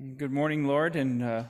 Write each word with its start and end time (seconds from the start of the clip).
Good 0.00 0.32
morning, 0.32 0.64
Lord, 0.64 0.96
and 0.96 1.22
uh, 1.22 1.44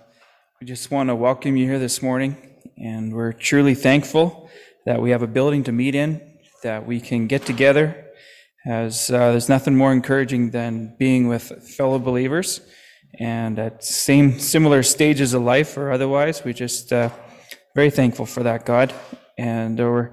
we 0.61 0.67
just 0.67 0.91
want 0.91 1.09
to 1.09 1.15
welcome 1.15 1.57
you 1.57 1.67
here 1.67 1.79
this 1.79 2.03
morning. 2.03 2.37
And 2.77 3.15
we're 3.15 3.33
truly 3.33 3.77
thankful 3.77 4.51
that 4.87 5.01
we 5.01 5.11
have 5.13 5.23
a 5.23 5.29
building 5.29 5.63
to 5.65 5.73
meet 5.73 5.95
in, 5.95 6.21
that 6.65 6.85
we 6.85 7.01
can 7.01 7.29
get 7.29 7.47
together. 7.47 8.11
As 8.67 9.09
uh, 9.09 9.31
there's 9.31 9.49
nothing 9.49 9.77
more 9.77 9.93
encouraging 9.93 10.51
than 10.51 10.97
being 10.99 11.29
with 11.29 11.45
fellow 11.77 12.01
believers, 12.01 12.61
and 13.21 13.57
at 13.61 13.85
same 13.85 14.41
similar 14.41 14.83
stages 14.83 15.33
of 15.33 15.43
life 15.43 15.77
or 15.77 15.93
otherwise. 15.93 16.43
We 16.43 16.53
just 16.53 16.93
uh, 16.93 17.11
very 17.77 17.91
thankful 17.91 18.27
for 18.27 18.43
that, 18.43 18.67
God, 18.67 18.93
and 19.39 19.79
we're 19.79 20.11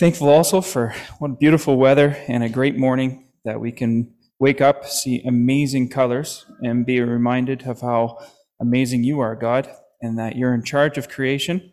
thankful 0.00 0.30
also 0.30 0.62
for 0.62 0.96
what 1.20 1.38
beautiful 1.38 1.76
weather 1.76 2.16
and 2.26 2.42
a 2.42 2.48
great 2.48 2.76
morning 2.76 3.28
that 3.44 3.60
we 3.60 3.70
can 3.70 4.14
wake 4.42 4.60
up, 4.60 4.84
see 4.84 5.22
amazing 5.24 5.88
colors, 5.88 6.46
and 6.62 6.84
be 6.84 7.00
reminded 7.00 7.62
of 7.62 7.80
how 7.80 8.18
amazing 8.60 9.04
you 9.04 9.20
are, 9.20 9.36
God, 9.36 9.70
and 10.00 10.18
that 10.18 10.34
you're 10.34 10.52
in 10.52 10.64
charge 10.64 10.98
of 10.98 11.08
creation 11.08 11.70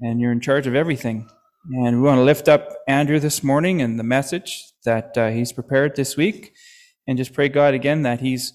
and 0.00 0.20
you're 0.20 0.32
in 0.32 0.40
charge 0.40 0.66
of 0.66 0.74
everything. 0.74 1.28
And 1.70 1.98
we 1.98 2.08
want 2.08 2.18
to 2.18 2.24
lift 2.24 2.48
up 2.48 2.68
Andrew 2.88 3.20
this 3.20 3.44
morning 3.44 3.80
and 3.80 3.96
the 3.96 4.02
message 4.02 4.72
that 4.84 5.16
uh, 5.16 5.28
he's 5.28 5.52
prepared 5.52 5.94
this 5.94 6.16
week, 6.16 6.52
and 7.06 7.16
just 7.16 7.32
pray, 7.32 7.48
God, 7.48 7.74
again, 7.74 8.02
that 8.02 8.18
he's 8.18 8.54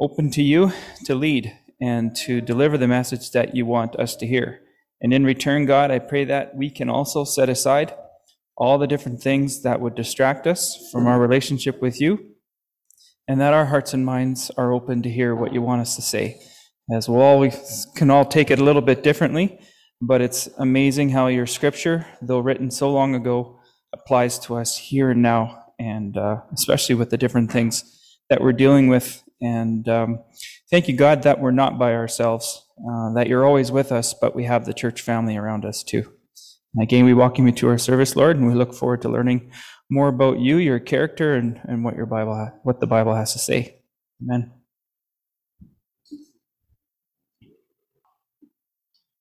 open 0.00 0.28
to 0.32 0.42
you 0.42 0.72
to 1.04 1.14
lead 1.14 1.56
and 1.80 2.16
to 2.16 2.40
deliver 2.40 2.76
the 2.76 2.88
message 2.88 3.30
that 3.30 3.54
you 3.54 3.64
want 3.64 3.94
us 3.94 4.16
to 4.16 4.26
hear. 4.26 4.58
And 5.00 5.14
in 5.14 5.22
return, 5.22 5.66
God, 5.66 5.92
I 5.92 6.00
pray 6.00 6.24
that 6.24 6.56
we 6.56 6.68
can 6.68 6.90
also 6.90 7.22
set 7.22 7.48
aside 7.48 7.94
all 8.56 8.76
the 8.76 8.88
different 8.88 9.22
things 9.22 9.62
that 9.62 9.80
would 9.80 9.94
distract 9.94 10.48
us 10.48 10.76
from 10.90 11.06
our 11.06 11.20
relationship 11.20 11.80
with 11.80 12.00
you 12.00 12.34
and 13.28 13.40
that 13.40 13.52
our 13.52 13.66
hearts 13.66 13.92
and 13.92 14.04
minds 14.04 14.50
are 14.56 14.72
open 14.72 15.02
to 15.02 15.10
hear 15.10 15.34
what 15.34 15.52
you 15.52 15.60
want 15.60 15.82
us 15.82 15.94
to 15.96 16.02
say. 16.02 16.40
As 16.90 17.08
we'll 17.08 17.20
always 17.20 17.86
can 17.94 18.10
all 18.10 18.24
take 18.24 18.50
it 18.50 18.58
a 18.58 18.64
little 18.64 18.80
bit 18.80 19.02
differently, 19.02 19.60
but 20.00 20.22
it's 20.22 20.48
amazing 20.58 21.10
how 21.10 21.26
your 21.26 21.46
scripture, 21.46 22.06
though 22.22 22.38
written 22.38 22.70
so 22.70 22.90
long 22.90 23.14
ago, 23.14 23.60
applies 23.92 24.38
to 24.40 24.56
us 24.56 24.78
here 24.78 25.10
and 25.10 25.20
now, 25.20 25.64
and 25.78 26.16
uh, 26.16 26.40
especially 26.54 26.94
with 26.94 27.10
the 27.10 27.18
different 27.18 27.52
things 27.52 28.18
that 28.30 28.40
we're 28.40 28.52
dealing 28.52 28.88
with. 28.88 29.22
And 29.42 29.86
um, 29.88 30.24
thank 30.70 30.88
you, 30.88 30.96
God, 30.96 31.22
that 31.24 31.40
we're 31.40 31.50
not 31.50 31.78
by 31.78 31.94
ourselves, 31.94 32.64
uh, 32.90 33.12
that 33.12 33.28
you're 33.28 33.44
always 33.44 33.70
with 33.70 33.92
us, 33.92 34.14
but 34.14 34.34
we 34.34 34.44
have 34.44 34.64
the 34.64 34.72
church 34.72 35.02
family 35.02 35.36
around 35.36 35.66
us 35.66 35.82
too. 35.82 36.10
And 36.74 36.82
again, 36.82 37.04
we 37.04 37.14
welcome 37.14 37.46
you 37.46 37.52
to 37.52 37.68
our 37.68 37.78
service, 37.78 38.16
Lord, 38.16 38.36
and 38.36 38.46
we 38.46 38.54
look 38.54 38.74
forward 38.74 39.02
to 39.02 39.08
learning 39.08 39.52
more 39.90 40.08
about 40.08 40.38
you, 40.38 40.56
your 40.56 40.78
character, 40.78 41.34
and, 41.34 41.60
and 41.64 41.84
what 41.84 41.96
your 41.96 42.06
Bible, 42.06 42.60
what 42.62 42.80
the 42.80 42.86
Bible 42.86 43.14
has 43.14 43.32
to 43.32 43.38
say. 43.38 43.80
Amen. 44.22 44.52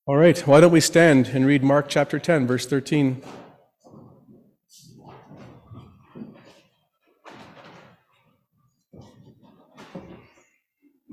All 0.05 0.15
right, 0.15 0.39
why 0.47 0.61
don't 0.61 0.71
we 0.71 0.79
stand 0.79 1.27
and 1.27 1.45
read 1.45 1.63
Mark 1.63 1.88
chapter 1.89 2.17
10, 2.17 2.47
verse 2.47 2.65
13. 2.65 3.21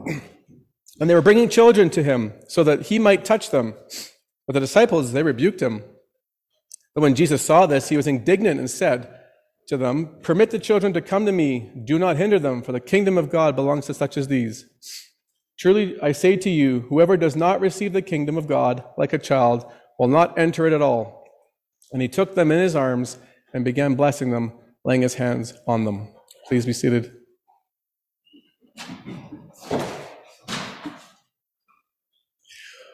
And 1.00 1.10
they 1.10 1.14
were 1.14 1.22
bringing 1.22 1.48
children 1.48 1.91
to 1.91 2.05
him 2.05 2.34
so 2.47 2.62
that 2.62 2.82
he 2.82 3.00
might 3.00 3.25
touch 3.25 3.50
them. 3.50 3.75
But 4.47 4.52
the 4.52 4.60
disciples, 4.60 5.12
they 5.12 5.25
rebuked 5.25 5.60
him. 5.60 5.82
But 6.94 7.00
when 7.00 7.16
Jesus 7.16 7.42
saw 7.42 7.66
this, 7.66 7.88
he 7.88 7.97
was 7.97 8.06
indignant 8.06 8.60
and 8.60 8.70
said, 8.70 9.12
to 9.69 9.77
them, 9.77 10.17
Permit 10.23 10.51
the 10.51 10.59
children 10.59 10.93
to 10.93 11.01
come 11.01 11.27
to 11.27 11.33
me. 11.33 11.70
Do 11.84 11.98
not 11.98 12.17
hinder 12.17 12.39
them, 12.39 12.62
for 12.62 12.73
the 12.73 12.81
kingdom 12.81 13.17
of 13.17 13.31
God 13.31 13.57
belongs 13.57 13.87
to 13.87 13.95
such 13.95 14.17
as 14.17 14.29
these. 14.29 14.67
Truly, 15.59 16.01
I 16.03 16.12
say 16.12 16.37
to 16.37 16.51
you, 16.51 16.81
whoever 16.89 17.17
does 17.17 17.37
not 17.37 17.61
receive 17.61 17.93
the 17.93 18.03
kingdom 18.03 18.37
of 18.37 18.47
God 18.47 18.84
like 18.98 19.12
a 19.12 19.19
child 19.19 19.65
will 19.98 20.09
not 20.09 20.39
enter 20.39 20.67
it 20.67 20.73
at 20.73 20.83
all. 20.83 21.25
And 21.93 22.03
he 22.03 22.09
took 22.09 22.34
them 22.34 22.50
in 22.50 22.59
his 22.59 22.75
arms 22.75 23.19
and 23.53 23.65
began 23.65 23.94
blessing 23.94 24.31
them, 24.31 24.53
laying 24.84 25.03
his 25.03 25.15
hands 25.15 25.55
on 25.67 25.84
them. 25.84 26.09
Please 26.49 26.67
be 26.67 26.72
seated. 26.72 27.12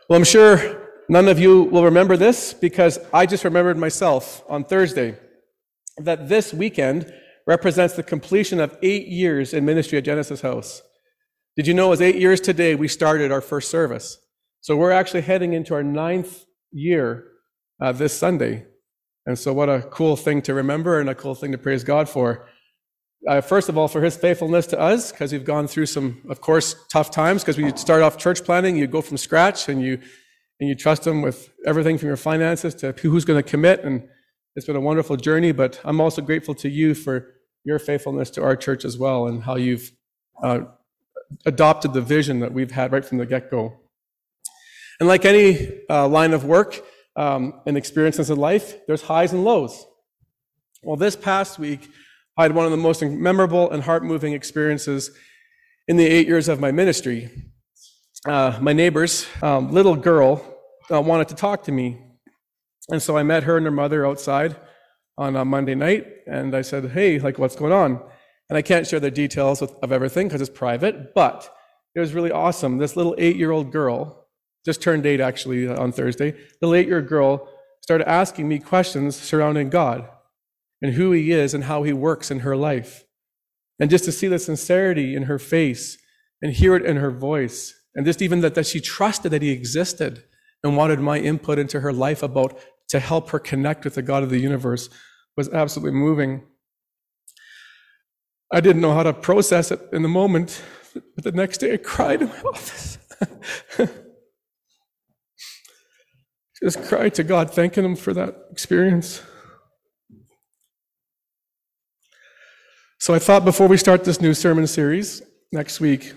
Well, 0.09 0.17
I'm 0.17 0.25
sure 0.25 0.89
none 1.09 1.29
of 1.29 1.39
you 1.39 1.63
will 1.63 1.85
remember 1.85 2.17
this 2.17 2.53
because 2.53 2.99
I 3.13 3.27
just 3.27 3.45
remembered 3.45 3.79
myself 3.79 4.43
on 4.49 4.65
Thursday 4.65 5.17
that 5.99 6.29
this 6.29 6.53
weekend 6.53 7.13
represents 7.47 7.95
the 7.95 8.03
completion 8.03 8.61
of 8.61 8.77
eight 8.83 9.07
years 9.09 9.53
in 9.53 9.65
ministry 9.65 9.99
at 9.99 10.05
Genesis 10.05 10.41
House. 10.41 10.83
Did 11.57 11.67
you 11.67 11.75
know 11.75 11.87
it 11.87 11.91
was 11.91 12.01
eight 12.01 12.17
years 12.17 12.41
today 12.41 12.75
we 12.75 12.89
started 12.89 13.33
our 13.33 13.41
first 13.41 13.71
service? 13.71 14.19
So 14.61 14.77
we're 14.77 14.93
actually 14.93 15.23
heading 15.23 15.53
into 15.53 15.75
our 15.75 15.83
ninth 15.83 16.45
year 16.71 17.25
uh, 17.81 17.93
this 17.93 18.17
Sunday. 18.17 18.67
And 19.27 19.39
so, 19.39 19.53
what 19.53 19.69
a 19.69 19.83
cool 19.91 20.17
thing 20.17 20.43
to 20.43 20.55
remember 20.55 20.99
and 20.99 21.09
a 21.09 21.15
cool 21.15 21.35
thing 21.35 21.53
to 21.53 21.59
praise 21.59 21.85
God 21.85 22.09
for. 22.09 22.49
Uh, 23.29 23.41
first 23.43 23.69
of 23.69 23.77
all, 23.77 23.87
for 23.87 24.01
his 24.01 24.17
faithfulness 24.17 24.67
to 24.69 24.81
us, 24.81 25.13
because 25.13 25.31
we've 25.33 25.45
gone 25.45 25.67
through 25.67 25.85
some, 25.87 26.23
of 26.31 26.41
course, 26.41 26.75
tough 26.91 27.11
times. 27.11 27.43
Because 27.43 27.59
we 27.59 27.71
start 27.77 28.03
off 28.03 28.17
church 28.17 28.45
planning, 28.45 28.77
you 28.77 28.87
go 28.87 29.03
from 29.03 29.19
scratch 29.19 29.69
and 29.69 29.83
you 29.83 30.01
and 30.59 30.69
you 30.69 30.75
trust 30.75 31.07
him 31.07 31.23
with 31.23 31.51
everything 31.67 31.99
from 31.99 32.09
your 32.09 32.17
finances 32.17 32.75
to 32.77 32.93
who's 32.93 33.25
going 33.25 33.43
to 33.43 33.49
commit 33.49 33.83
and 33.83 34.07
it's 34.57 34.67
been 34.67 34.77
a 34.77 34.81
wonderful 34.81 35.17
journey, 35.17 35.53
but 35.53 35.81
I'm 35.85 36.01
also 36.01 36.23
grateful 36.23 36.55
to 36.57 36.69
you 36.69 36.95
for 36.95 37.35
your 37.65 37.79
faithfulness 37.79 38.31
to 38.31 38.43
our 38.43 38.57
church 38.57 38.85
as 38.85 38.99
well 38.99 39.27
and 39.29 39.43
how 39.43 39.57
you've 39.57 39.93
uh, 40.43 40.61
adopted 41.47 41.93
the 41.93 42.01
vision 42.01 42.41
that 42.41 42.53
we've 42.53 42.73
had 42.73 42.93
right 42.93 43.05
from 43.05 43.19
the 43.19 43.27
get 43.27 43.51
go. 43.51 43.79
And 44.99 45.09
like 45.09 45.25
any 45.25 45.81
uh, 45.89 46.09
line 46.09 46.33
of 46.33 46.45
work 46.45 46.83
um, 47.17 47.61
and 47.65 47.77
experiences 47.77 48.29
in 48.29 48.39
life, 48.39 48.75
there's 48.87 49.03
highs 49.03 49.33
and 49.33 49.45
lows. 49.45 49.87
Well, 50.83 50.97
this 50.97 51.15
past 51.15 51.59
week, 51.59 51.89
I 52.37 52.43
had 52.43 52.55
one 52.55 52.65
of 52.65 52.71
the 52.71 52.77
most 52.77 53.03
memorable 53.03 53.71
and 53.71 53.83
heart 53.83 54.03
moving 54.03 54.33
experiences 54.33 55.11
in 55.87 55.97
the 55.97 56.07
eight 56.07 56.27
years 56.27 56.49
of 56.49 56.59
my 56.59 56.73
ministry. 56.73 57.31
Uh, 58.27 58.59
my 58.61 58.73
neighbor's 58.73 59.27
um, 59.43 59.71
little 59.71 59.97
girl 59.97 60.45
uh, 60.93 61.01
wanted 61.01 61.29
to 61.29 61.35
talk 61.35 61.65
to 61.65 61.73
me 61.73 61.99
and 62.91 63.03
so 63.03 63.17
I 63.17 63.23
met 63.23 63.45
her 63.45 63.57
and 63.57 63.67
her 63.67 63.73
mother 63.73 64.07
outside 64.07 64.57
on 65.17 65.37
a 65.37 65.45
Monday 65.45 65.75
night, 65.75 66.07
and 66.27 66.55
I 66.55 66.63
said, 66.63 66.91
Hey, 66.93 67.19
like, 67.19 67.39
what's 67.39 67.57
going 67.57 67.73
on? 67.73 68.01
And 68.49 68.57
I 68.57 68.63
can't 68.63 68.87
share 68.87 69.01
the 69.01 69.11
details 69.11 69.63
of, 69.63 69.93
everything 69.93 70.27
because 70.27 70.41
it's 70.41 70.51
private, 70.51 71.15
but 71.15 71.55
it 71.95 72.01
was 72.01 72.15
really 72.15 72.33
awesome. 72.33 72.79
This 72.79 72.97
little 72.97 73.15
eight 73.19 73.37
year 73.37 73.51
old 73.51 73.71
girl, 73.71 74.27
just 74.65 74.83
turned 74.83 75.07
eight 75.07 75.21
actually 75.21 75.69
uh, 75.69 75.81
on 75.81 75.93
Thursday, 75.93 76.35
little 76.61 76.75
eight 76.75 76.89
year 76.89 76.99
old 76.99 77.09
girl 77.09 77.49
started 77.81 78.09
asking 78.09 78.49
me 78.49 78.59
questions 78.59 79.17
surrounding 79.17 79.71
God 79.71 80.09
and 80.83 80.95
who 80.95 81.13
He 81.13 81.31
is 81.31 81.55
and 81.55 81.65
how 81.65 81.83
He 81.83 81.93
works 81.93 82.31
in 82.31 82.41
her 82.41 82.57
life. 82.57 83.05
And 83.79 83.89
just 83.89 84.05
to 84.05 84.13
see 84.13 84.27
the 84.27 84.39
sincerity 84.39 85.15
in 85.15 85.25
her 85.25 85.39
face 85.39 85.97
and 86.43 86.53
hear 86.53 86.75
it 86.77 86.85
in 86.85 86.97
her 86.97 87.11
voice, 87.11 87.75
and 87.95 88.07
just 88.07 88.23
even 88.23 88.41
that, 88.41 88.55
that 88.55 88.67
she 88.67 88.81
trusted 88.81 89.33
that 89.33 89.43
He 89.43 89.51
existed 89.51 90.25
and 90.63 90.77
wanted 90.77 91.01
my 91.01 91.19
input 91.19 91.59
into 91.59 91.81
her 91.81 91.93
life 91.93 92.23
about 92.23 92.59
to 92.91 93.01
help 93.01 93.31
her 93.31 93.39
connect 93.39 93.85
with 93.85 93.95
the 93.95 94.03
God 94.03 94.23
of 94.23 94.31
the 94.31 94.39
universe 94.39 94.91
was 95.37 95.49
absolutely 95.49 95.99
moving. 95.99 96.43
I 98.53 98.61
didn't 98.61 98.83
know 98.83 98.95
how 98.95 99.05
to 99.05 99.13
process 99.13 99.71
it 99.71 99.81
in 99.93 100.03
the 100.03 100.09
moment, 100.09 100.61
but 101.15 101.25
the 101.25 101.33
next 101.33 101.59
day 101.59 101.75
I 101.75 101.77
cried 101.77 102.21
in 102.21 102.29
my 102.29 102.41
office. 102.45 102.99
Just 106.63 106.83
cried 106.83 107.15
to 107.15 107.25
God, 107.25 107.53
thanking 107.53 107.85
Him 107.85 107.97
for 107.97 108.13
that 108.13 108.35
experience. 108.51 109.23
So 112.99 113.15
I 113.15 113.19
thought 113.19 113.45
before 113.45 113.67
we 113.67 113.79
start 113.79 114.05
this 114.05 114.21
new 114.21 114.35
sermon 114.35 114.67
series 114.67 115.23
next 115.53 115.81
week, 115.81 116.13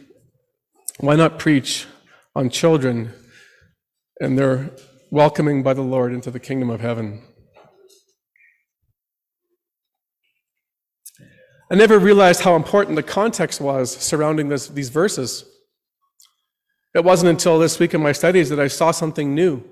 why 1.00 1.16
not 1.16 1.40
preach 1.40 1.86
on 2.36 2.50
children 2.50 3.14
and 4.20 4.38
their 4.38 4.72
welcoming 5.14 5.62
by 5.62 5.76
the 5.76 5.82
Lord 5.82 6.12
into 6.12 6.32
the 6.32 6.40
kingdom 6.40 6.72
of 6.72 6.82
heaven. 6.82 7.22
I 11.72 11.76
never 11.76 12.00
realized 12.00 12.42
how 12.42 12.56
important 12.56 12.96
the 12.96 13.04
context 13.04 13.62
was 13.62 13.96
surrounding 13.96 14.50
this, 14.50 14.70
these 14.70 14.90
verses. 14.90 15.46
It 16.96 17.04
wasn't 17.04 17.30
until 17.30 17.60
this 17.60 17.78
week 17.78 17.94
in 17.94 18.02
my 18.02 18.12
studies 18.12 18.50
that 18.50 18.60
I 18.60 18.66
saw 18.66 18.90
something 18.90 19.36
new. 19.36 19.64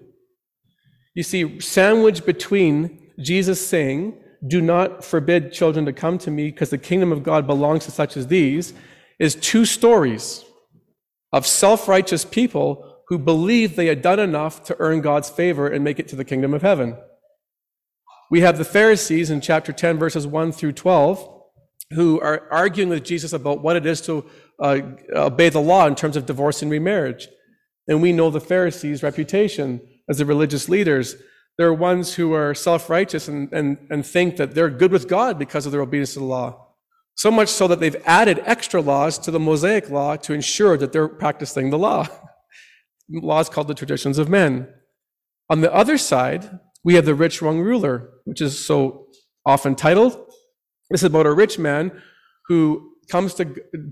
You 1.15 1.23
see, 1.23 1.59
sandwiched 1.59 2.23
between 2.23 3.11
Jesus 3.19 3.67
saying, 3.67 4.21
Do 4.45 4.61
not 4.61 5.03
forbid 5.03 5.53
children 5.53 5.85
to 5.85 5.93
come 5.93 6.19
to 6.19 6.29
me 6.29 6.51
because 6.51 6.69
the 6.69 6.77
kingdom 6.77 7.11
of 7.11 7.23
God 7.23 7.47
belongs 7.47 7.85
to 7.85 7.91
such 7.91 8.15
as 8.15 8.27
these, 8.27 8.75
is 9.17 9.33
two 9.33 9.65
stories 9.65 10.45
of 11.33 11.47
self 11.47 11.87
righteous 11.87 12.25
people 12.25 12.90
who 13.11 13.19
believed 13.19 13.75
they 13.75 13.87
had 13.87 14.01
done 14.01 14.19
enough 14.19 14.63
to 14.63 14.73
earn 14.79 15.01
God's 15.01 15.29
favor 15.29 15.67
and 15.67 15.83
make 15.83 15.99
it 15.99 16.07
to 16.07 16.15
the 16.15 16.23
kingdom 16.23 16.53
of 16.53 16.61
heaven. 16.61 16.95
We 18.29 18.39
have 18.39 18.57
the 18.57 18.63
Pharisees 18.63 19.29
in 19.29 19.41
chapter 19.41 19.73
10, 19.73 19.99
verses 19.99 20.25
1 20.25 20.53
through 20.53 20.71
12, 20.71 21.43
who 21.91 22.21
are 22.21 22.47
arguing 22.49 22.87
with 22.87 23.03
Jesus 23.03 23.33
about 23.33 23.61
what 23.61 23.75
it 23.75 23.85
is 23.85 23.99
to 24.03 24.25
uh, 24.63 24.79
obey 25.13 25.49
the 25.49 25.59
law 25.59 25.87
in 25.87 25.95
terms 25.95 26.15
of 26.15 26.25
divorce 26.25 26.61
and 26.61 26.71
remarriage. 26.71 27.27
And 27.85 28.01
we 28.01 28.13
know 28.13 28.29
the 28.29 28.39
Pharisees' 28.39 29.03
reputation 29.03 29.81
as 30.07 30.19
the 30.19 30.25
religious 30.25 30.69
leaders. 30.69 31.17
They're 31.57 31.73
ones 31.73 32.13
who 32.13 32.31
are 32.33 32.53
self 32.53 32.89
righteous 32.89 33.27
and, 33.27 33.51
and, 33.51 33.77
and 33.89 34.05
think 34.05 34.37
that 34.37 34.55
they're 34.55 34.69
good 34.69 34.93
with 34.93 35.09
God 35.09 35.37
because 35.37 35.65
of 35.65 35.73
their 35.73 35.81
obedience 35.81 36.13
to 36.13 36.19
the 36.19 36.25
law. 36.25 36.65
So 37.15 37.29
much 37.29 37.49
so 37.49 37.67
that 37.67 37.81
they've 37.81 38.01
added 38.05 38.41
extra 38.45 38.79
laws 38.79 39.17
to 39.17 39.31
the 39.31 39.39
Mosaic 39.41 39.89
law 39.89 40.15
to 40.15 40.31
ensure 40.31 40.77
that 40.77 40.93
they're 40.93 41.09
practicing 41.09 41.71
the 41.71 41.77
law. 41.77 42.07
Laws 43.11 43.49
called 43.49 43.67
the 43.67 43.73
traditions 43.73 44.17
of 44.17 44.29
men. 44.29 44.67
On 45.49 45.61
the 45.61 45.73
other 45.73 45.97
side, 45.97 46.59
we 46.83 46.95
have 46.95 47.05
the 47.05 47.15
rich 47.15 47.41
young 47.41 47.59
ruler, 47.59 48.09
which 48.25 48.41
is 48.41 48.63
so 48.63 49.07
often 49.45 49.75
titled. 49.75 50.13
This 50.89 51.01
is 51.01 51.05
about 51.05 51.25
a 51.25 51.33
rich 51.33 51.59
man 51.59 51.91
who 52.47 52.95
comes 53.09 53.33
to, 53.35 53.45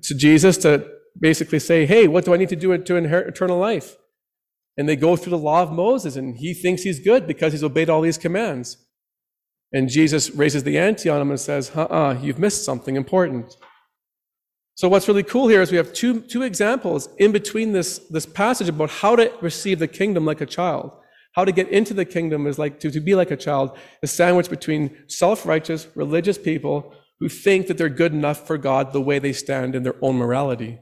to 0.03 0.15
Jesus 0.15 0.57
to 0.57 0.87
basically 1.19 1.59
say, 1.59 1.85
Hey, 1.85 2.07
what 2.07 2.25
do 2.25 2.33
I 2.33 2.37
need 2.37 2.49
to 2.49 2.55
do 2.55 2.77
to 2.77 2.95
inherit 2.95 3.27
eternal 3.27 3.57
life? 3.57 3.97
And 4.77 4.87
they 4.87 4.95
go 4.95 5.15
through 5.15 5.31
the 5.31 5.37
law 5.37 5.61
of 5.61 5.71
Moses, 5.71 6.15
and 6.15 6.37
he 6.37 6.53
thinks 6.53 6.83
he's 6.83 6.99
good 6.99 7.27
because 7.27 7.51
he's 7.51 7.63
obeyed 7.63 7.89
all 7.89 8.01
these 8.01 8.17
commands. 8.17 8.77
And 9.71 9.89
Jesus 9.89 10.31
raises 10.31 10.63
the 10.63 10.77
ante 10.77 11.09
on 11.09 11.21
him 11.21 11.29
and 11.29 11.39
says, 11.39 11.71
uh 11.75 11.83
uh, 11.83 12.19
you've 12.21 12.39
missed 12.39 12.63
something 12.63 12.95
important. 12.95 13.55
So 14.79 14.87
what's 14.87 15.09
really 15.09 15.23
cool 15.23 15.49
here 15.49 15.61
is 15.61 15.71
we 15.71 15.77
have 15.77 15.91
two, 15.91 16.21
two 16.21 16.41
examples 16.41 17.09
in 17.17 17.33
between 17.33 17.73
this, 17.73 17.97
this 17.97 18.25
passage 18.25 18.69
about 18.69 18.89
how 18.89 19.13
to 19.17 19.29
receive 19.41 19.77
the 19.77 19.89
kingdom 19.89 20.23
like 20.23 20.39
a 20.39 20.45
child. 20.45 20.93
How 21.33 21.43
to 21.43 21.51
get 21.51 21.67
into 21.67 21.93
the 21.93 22.05
kingdom 22.05 22.47
is 22.47 22.57
like 22.57 22.79
to, 22.79 22.89
to 22.89 23.01
be 23.01 23.13
like 23.13 23.29
a 23.29 23.35
child, 23.35 23.77
a 24.01 24.07
sandwich 24.07 24.49
between 24.49 24.97
self-righteous, 25.09 25.89
religious 25.95 26.37
people 26.37 26.93
who 27.19 27.27
think 27.27 27.67
that 27.67 27.77
they're 27.77 27.89
good 27.89 28.13
enough 28.13 28.47
for 28.47 28.57
God 28.57 28.93
the 28.93 29.01
way 29.01 29.19
they 29.19 29.33
stand 29.33 29.75
in 29.75 29.83
their 29.83 29.97
own 30.01 30.15
morality. 30.15 30.79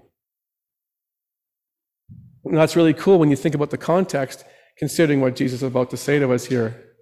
And 2.46 2.56
that's 2.56 2.76
really 2.76 2.94
cool 2.94 3.18
when 3.18 3.32
you 3.32 3.36
think 3.36 3.56
about 3.56 3.72
the 3.72 3.80
context, 3.80 4.46
considering 4.78 5.22
what 5.22 5.36
Jesus 5.36 5.64
is 5.64 5.68
about 5.68 5.90
to 5.90 5.98
say 5.98 6.20
to 6.20 6.32
us 6.32 6.46
here. 6.46 6.94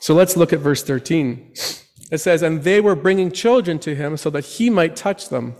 So 0.00 0.14
let's 0.14 0.34
look 0.34 0.54
at 0.54 0.60
verse 0.60 0.82
13. 0.82 1.52
It 2.10 2.18
says, 2.18 2.42
And 2.42 2.62
they 2.62 2.80
were 2.80 2.94
bringing 2.94 3.30
children 3.30 3.78
to 3.80 3.94
him 3.94 4.16
so 4.16 4.30
that 4.30 4.44
he 4.44 4.70
might 4.70 4.96
touch 4.96 5.28
them, 5.28 5.54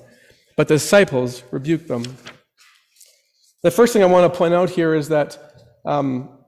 but 0.56 0.68
the 0.68 0.74
disciples 0.74 1.42
rebuked 1.50 1.88
them. 1.88 2.04
The 3.62 3.70
first 3.70 3.92
thing 3.92 4.02
I 4.02 4.06
want 4.06 4.32
to 4.32 4.38
point 4.38 4.54
out 4.54 4.70
here 4.70 4.94
is 4.94 5.08
that 5.08 5.38
um, 5.84 6.38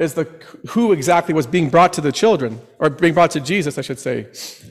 is 0.00 0.14
the 0.14 0.24
who 0.70 0.92
exactly 0.92 1.34
was 1.34 1.46
being 1.46 1.68
brought 1.68 1.92
to 1.92 2.00
the 2.00 2.10
children, 2.10 2.58
or 2.78 2.88
being 2.88 3.12
brought 3.12 3.30
to 3.32 3.40
Jesus, 3.40 3.76
I 3.76 3.82
should 3.82 3.98
say. 3.98 4.26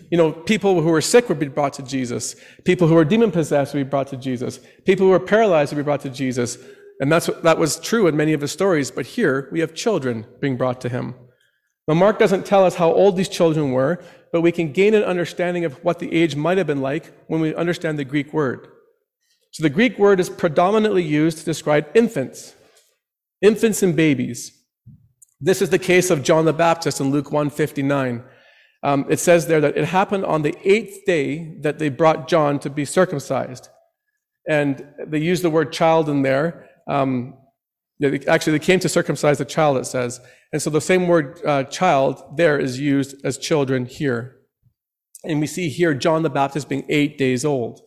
You 0.09 0.17
know, 0.17 0.31
people 0.31 0.81
who 0.81 0.89
were 0.89 1.01
sick 1.01 1.29
would 1.29 1.37
be 1.37 1.47
brought 1.47 1.73
to 1.73 1.83
Jesus. 1.83 2.35
People 2.65 2.87
who 2.87 2.95
were 2.95 3.05
demon 3.05 3.31
possessed 3.31 3.75
would 3.75 3.85
be 3.85 3.89
brought 3.89 4.07
to 4.07 4.17
Jesus. 4.17 4.59
People 4.85 5.05
who 5.05 5.11
were 5.11 5.19
paralyzed 5.19 5.71
would 5.71 5.77
be 5.77 5.83
brought 5.83 6.01
to 6.01 6.09
Jesus. 6.09 6.57
And 6.99 7.11
that's 7.11 7.27
what, 7.27 7.43
that 7.43 7.59
was 7.59 7.79
true 7.79 8.07
in 8.07 8.17
many 8.17 8.33
of 8.33 8.41
the 8.41 8.47
stories. 8.47 8.89
But 8.89 9.05
here 9.05 9.47
we 9.51 9.59
have 9.59 9.75
children 9.75 10.25
being 10.41 10.57
brought 10.57 10.81
to 10.81 10.89
him. 10.89 11.13
Now, 11.89 11.95
Mark 11.95 12.19
doesn't 12.19 12.45
tell 12.45 12.65
us 12.65 12.75
how 12.75 12.93
old 12.93 13.17
these 13.17 13.27
children 13.27 13.71
were, 13.71 13.99
but 14.31 14.41
we 14.41 14.51
can 14.51 14.71
gain 14.71 14.93
an 14.93 15.01
understanding 15.01 15.65
of 15.65 15.83
what 15.83 15.97
the 15.97 16.13
age 16.13 16.35
might 16.35 16.59
have 16.59 16.67
been 16.67 16.81
like 16.81 17.11
when 17.25 17.41
we 17.41 17.55
understand 17.55 17.97
the 17.97 18.05
Greek 18.05 18.31
word. 18.31 18.67
So 19.49 19.63
the 19.63 19.71
Greek 19.71 19.97
word 19.97 20.19
is 20.19 20.29
predominantly 20.29 21.01
used 21.01 21.39
to 21.39 21.45
describe 21.45 21.87
infants, 21.95 22.53
infants 23.41 23.81
and 23.81 23.95
babies. 23.95 24.51
This 25.41 25.63
is 25.63 25.71
the 25.71 25.79
case 25.79 26.11
of 26.11 26.21
John 26.21 26.45
the 26.45 26.53
Baptist 26.53 27.01
in 27.01 27.09
Luke 27.09 27.31
159. 27.31 28.23
Um, 28.83 29.07
it 29.09 29.17
says 29.17 29.47
there 29.47 29.59
that 29.61 29.75
it 29.75 29.85
happened 29.85 30.25
on 30.25 30.43
the 30.43 30.55
eighth 30.63 31.07
day 31.07 31.57
that 31.61 31.79
they 31.79 31.89
brought 31.89 32.27
John 32.27 32.59
to 32.59 32.69
be 32.69 32.85
circumcised. 32.85 33.67
And 34.47 34.87
they 35.07 35.17
use 35.17 35.41
the 35.41 35.49
word 35.49 35.73
child 35.73 36.07
in 36.07 36.21
there. 36.21 36.69
Um, 36.87 37.38
actually, 38.01 38.57
they 38.57 38.65
came 38.65 38.79
to 38.79 38.89
circumcise 38.89 39.37
the 39.37 39.45
child, 39.45 39.77
it 39.77 39.85
says. 39.85 40.21
And 40.53 40.61
so 40.61 40.69
the 40.69 40.81
same 40.81 41.07
word 41.07 41.41
uh, 41.45 41.63
child 41.65 42.37
there 42.37 42.57
is 42.57 42.79
used 42.79 43.15
as 43.25 43.37
children 43.37 43.85
here. 43.85 44.37
And 45.23 45.41
we 45.41 45.47
see 45.47 45.69
here 45.69 45.93
John 45.93 46.23
the 46.23 46.29
Baptist 46.29 46.69
being 46.69 46.85
eight 46.87 47.17
days 47.17 47.43
old. 47.43 47.81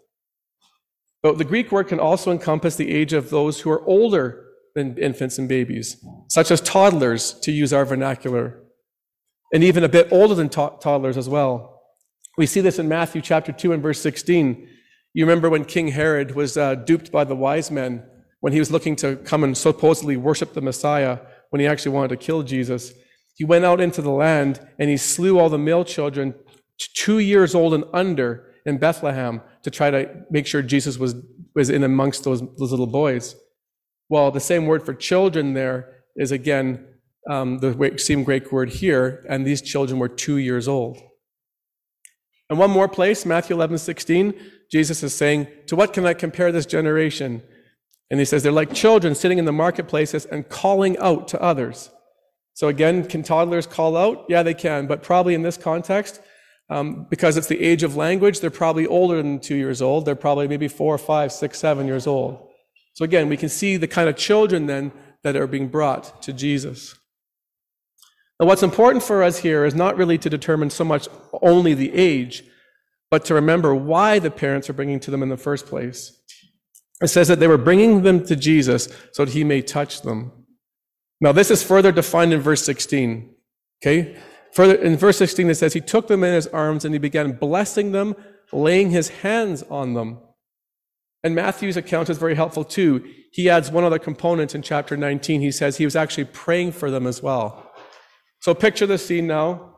But 1.23 1.39
the 1.39 1.45
Greek 1.45 1.73
word 1.73 1.89
can 1.89 2.01
also 2.01 2.31
encompass 2.31 2.77
the 2.77 2.93
age 2.93 3.13
of 3.13 3.31
those 3.31 3.61
who 3.61 3.71
are 3.71 3.87
older 3.87 4.45
than 4.75 4.99
infants 4.99 5.39
and 5.39 5.49
babies, 5.49 6.05
such 6.29 6.51
as 6.51 6.61
toddlers, 6.61 7.33
to 7.41 7.53
use 7.53 7.73
our 7.73 7.85
vernacular, 7.85 8.61
and 9.53 9.63
even 9.63 9.85
a 9.85 9.89
bit 9.89 10.09
older 10.11 10.35
than 10.35 10.49
to- 10.49 10.73
toddlers 10.81 11.17
as 11.17 11.29
well. 11.29 11.81
We 12.39 12.47
see 12.47 12.61
this 12.61 12.79
in 12.79 12.89
Matthew 12.89 13.21
chapter 13.21 13.53
2 13.53 13.73
and 13.73 13.83
verse 13.83 14.01
16. 14.01 14.69
You 15.15 15.25
remember 15.25 15.51
when 15.51 15.65
King 15.65 15.89
Herod 15.89 16.35
was 16.35 16.57
uh, 16.57 16.75
duped 16.75 17.13
by 17.13 17.25
the 17.25 17.37
wise 17.37 17.71
men 17.71 18.03
when 18.43 18.53
he 18.53 18.59
was 18.59 18.73
looking 18.73 18.97
to 18.97 19.17
come 19.17 19.45
and 19.45 19.57
supposedly 19.57 20.17
worship 20.17 20.53
the 20.53 20.61
Messiah 20.61 21.21
when 21.51 21.61
he 21.61 21.67
actually 21.67 21.93
wanted 21.93 22.09
to 22.09 22.17
kill 22.17 22.43
Jesus. 22.43 22.93
He 23.37 23.45
went 23.45 23.65
out 23.65 23.81
into 23.81 24.03
the 24.03 24.11
land 24.11 24.61
and 24.81 24.91
he 24.91 24.97
slew 24.97 25.39
all 25.39 25.49
the 25.49 25.59
male 25.59 25.85
children 25.85 26.35
two 26.95 27.21
years 27.21 27.55
old 27.55 27.73
and 27.73 27.85
under 27.93 28.53
in 28.67 28.79
Bethlehem 28.79 29.41
to 29.63 29.71
try 29.71 29.91
to 29.93 30.25
make 30.29 30.49
sure 30.49 30.61
Jesus 30.61 30.99
was, 30.99 31.15
was 31.55 31.71
in 31.71 31.85
amongst 31.85 32.25
those, 32.25 32.41
those 32.59 32.73
little 32.73 32.89
boys. 32.89 33.37
Well, 34.09 34.33
the 34.33 34.41
same 34.41 34.67
word 34.67 34.85
for 34.85 34.93
children 34.93 35.55
there 35.55 36.03
is 36.17 36.33
again 36.33 36.85
um, 37.31 37.59
the 37.59 37.95
same 37.99 38.25
Greek 38.25 38.51
word 38.51 38.71
here, 38.71 39.25
and 39.29 39.47
these 39.47 39.63
children 39.63 40.01
were 40.01 40.09
two 40.09 40.39
years 40.39 40.67
old. 40.67 40.99
And 42.51 42.59
one 42.59 42.71
more 42.71 42.89
place, 42.89 43.25
Matthew 43.25 43.55
11, 43.55 43.79
16, 43.79 44.35
Jesus 44.73 45.05
is 45.05 45.15
saying, 45.15 45.47
To 45.69 45.77
what 45.77 45.93
can 45.93 46.05
I 46.05 46.15
compare 46.15 46.51
this 46.51 46.67
generation? 46.67 47.43
And 48.13 48.21
he 48.21 48.27
says, 48.27 48.43
They're 48.43 48.53
like 48.53 48.75
children 48.75 49.15
sitting 49.15 49.39
in 49.39 49.47
the 49.47 49.53
marketplaces 49.53 50.27
and 50.27 50.47
calling 50.47 50.99
out 50.99 51.29
to 51.29 51.41
others. 51.41 51.91
So 52.53 52.69
again, 52.69 53.09
can 53.09 53.23
toddlers 53.23 53.67
call 53.67 53.97
out? 53.97 54.27
Yeah, 54.29 54.43
they 54.43 54.53
can, 54.53 54.87
but 54.87 55.03
probably 55.03 55.33
in 55.33 55.41
this 55.41 55.57
context, 55.57 56.21
um, 56.69 57.07
because 57.09 57.39
it's 57.39 57.47
the 57.47 57.61
age 57.63 57.83
of 57.83 57.97
language, 57.97 58.41
they're 58.41 58.51
probably 58.51 58.87
older 58.87 59.17
than 59.17 59.41
two 59.41 59.55
years 59.55 59.81
old. 59.81 60.05
They're 60.05 60.15
probably 60.15 60.47
maybe 60.47 60.69
four, 60.69 60.99
five, 60.99 61.33
six, 61.33 61.59
seven 61.59 61.87
years 61.87 62.07
old. 62.07 62.47
So 62.93 63.07
again, 63.07 63.31
we 63.31 63.39
can 63.39 63.49
see 63.49 63.79
the 63.79 63.89
kind 63.89 64.11
of 64.11 64.17
children 64.17 64.67
then 64.67 64.93
that 65.23 65.35
are 65.35 65.47
being 65.47 65.69
brought 65.69 66.21
to 66.25 66.35
Jesus. 66.35 66.95
Now, 68.39 68.45
what's 68.45 68.63
important 68.63 69.05
for 69.05 69.23
us 69.23 69.39
here 69.39 69.65
is 69.65 69.75
not 69.75 69.97
really 69.97 70.19
to 70.19 70.29
determine 70.29 70.69
so 70.69 70.85
much 70.85 71.09
only 71.41 71.73
the 71.73 71.95
age, 71.95 72.45
but 73.11 73.25
to 73.25 73.35
remember 73.35 73.75
why 73.75 74.19
the 74.19 74.31
parents 74.31 74.69
are 74.69 74.75
bringing 74.75 75.01
to 75.01 75.11
them 75.11 75.23
in 75.23 75.31
the 75.31 75.39
first 75.39 75.65
place. 75.65 76.19
It 77.03 77.09
says 77.09 77.29
that 77.29 77.41
they 77.41 77.49
were 77.49 77.59
bringing 77.59 78.03
them 78.03 78.25
to 78.27 78.37
Jesus 78.37 78.89
so 79.13 79.25
that 79.25 79.35
he 79.35 79.45
may 79.45 79.61
touch 79.61 80.03
them. 80.03 80.33
Now, 81.21 81.33
this 81.33 81.51
is 81.51 81.63
further 81.63 81.93
defined 81.93 82.33
in 82.33 82.41
verse 82.41 82.65
16. 82.65 83.35
Okay? 83.83 84.17
Further, 84.55 84.75
in 84.75 84.97
verse 84.97 85.19
16, 85.19 85.51
it 85.51 85.55
says, 85.57 85.73
He 85.73 85.81
took 85.81 86.07
them 86.07 86.23
in 86.23 86.33
his 86.33 86.47
arms 86.49 86.85
and 86.85 86.95
he 86.95 86.99
began 86.99 87.33
blessing 87.33 87.93
them, 87.93 88.15
laying 88.53 88.91
his 88.91 89.09
hands 89.09 89.63
on 89.65 89.95
them. 89.95 90.21
And 91.25 91.35
Matthew's 91.35 91.77
account 91.77 92.11
is 92.11 92.19
very 92.19 92.35
helpful 92.35 92.65
too. 92.65 93.05
He 93.33 93.49
adds 93.49 93.71
one 93.71 93.85
other 93.85 93.99
component 93.99 94.55
in 94.55 94.63
chapter 94.63 94.97
19. 94.97 95.41
He 95.41 95.51
says 95.51 95.77
he 95.77 95.85
was 95.85 95.97
actually 95.97 96.25
praying 96.27 96.73
for 96.73 96.91
them 96.91 97.07
as 97.07 97.23
well. 97.23 97.73
So 98.41 98.55
picture 98.55 98.87
the 98.87 98.99
scene 98.99 99.27
now. 99.27 99.77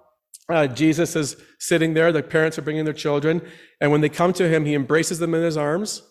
Uh, 0.49 0.67
Jesus 0.67 1.17
is 1.17 1.37
sitting 1.59 1.95
there. 1.95 2.13
The 2.13 2.23
parents 2.23 2.59
are 2.59 2.63
bringing 2.63 2.85
their 2.85 2.95
children. 2.95 3.43
And 3.81 3.93
when 3.93 4.01
they 4.01 4.09
come 4.09 4.33
to 4.35 4.49
him, 4.49 4.65
he 4.65 4.75
embraces 4.75 5.19
them 5.19 5.35
in 5.35 5.43
his 5.43 5.57
arms. 5.57 6.03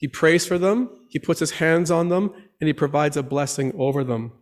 He 0.00 0.08
prays 0.08 0.46
for 0.46 0.58
them. 0.58 0.88
He 1.08 1.18
puts 1.18 1.40
his 1.40 1.52
hands 1.52 1.90
on 1.90 2.08
them 2.08 2.32
and 2.58 2.66
he 2.66 2.72
provides 2.72 3.16
a 3.18 3.22
blessing 3.22 3.72
over 3.76 4.02
them. 4.02 4.32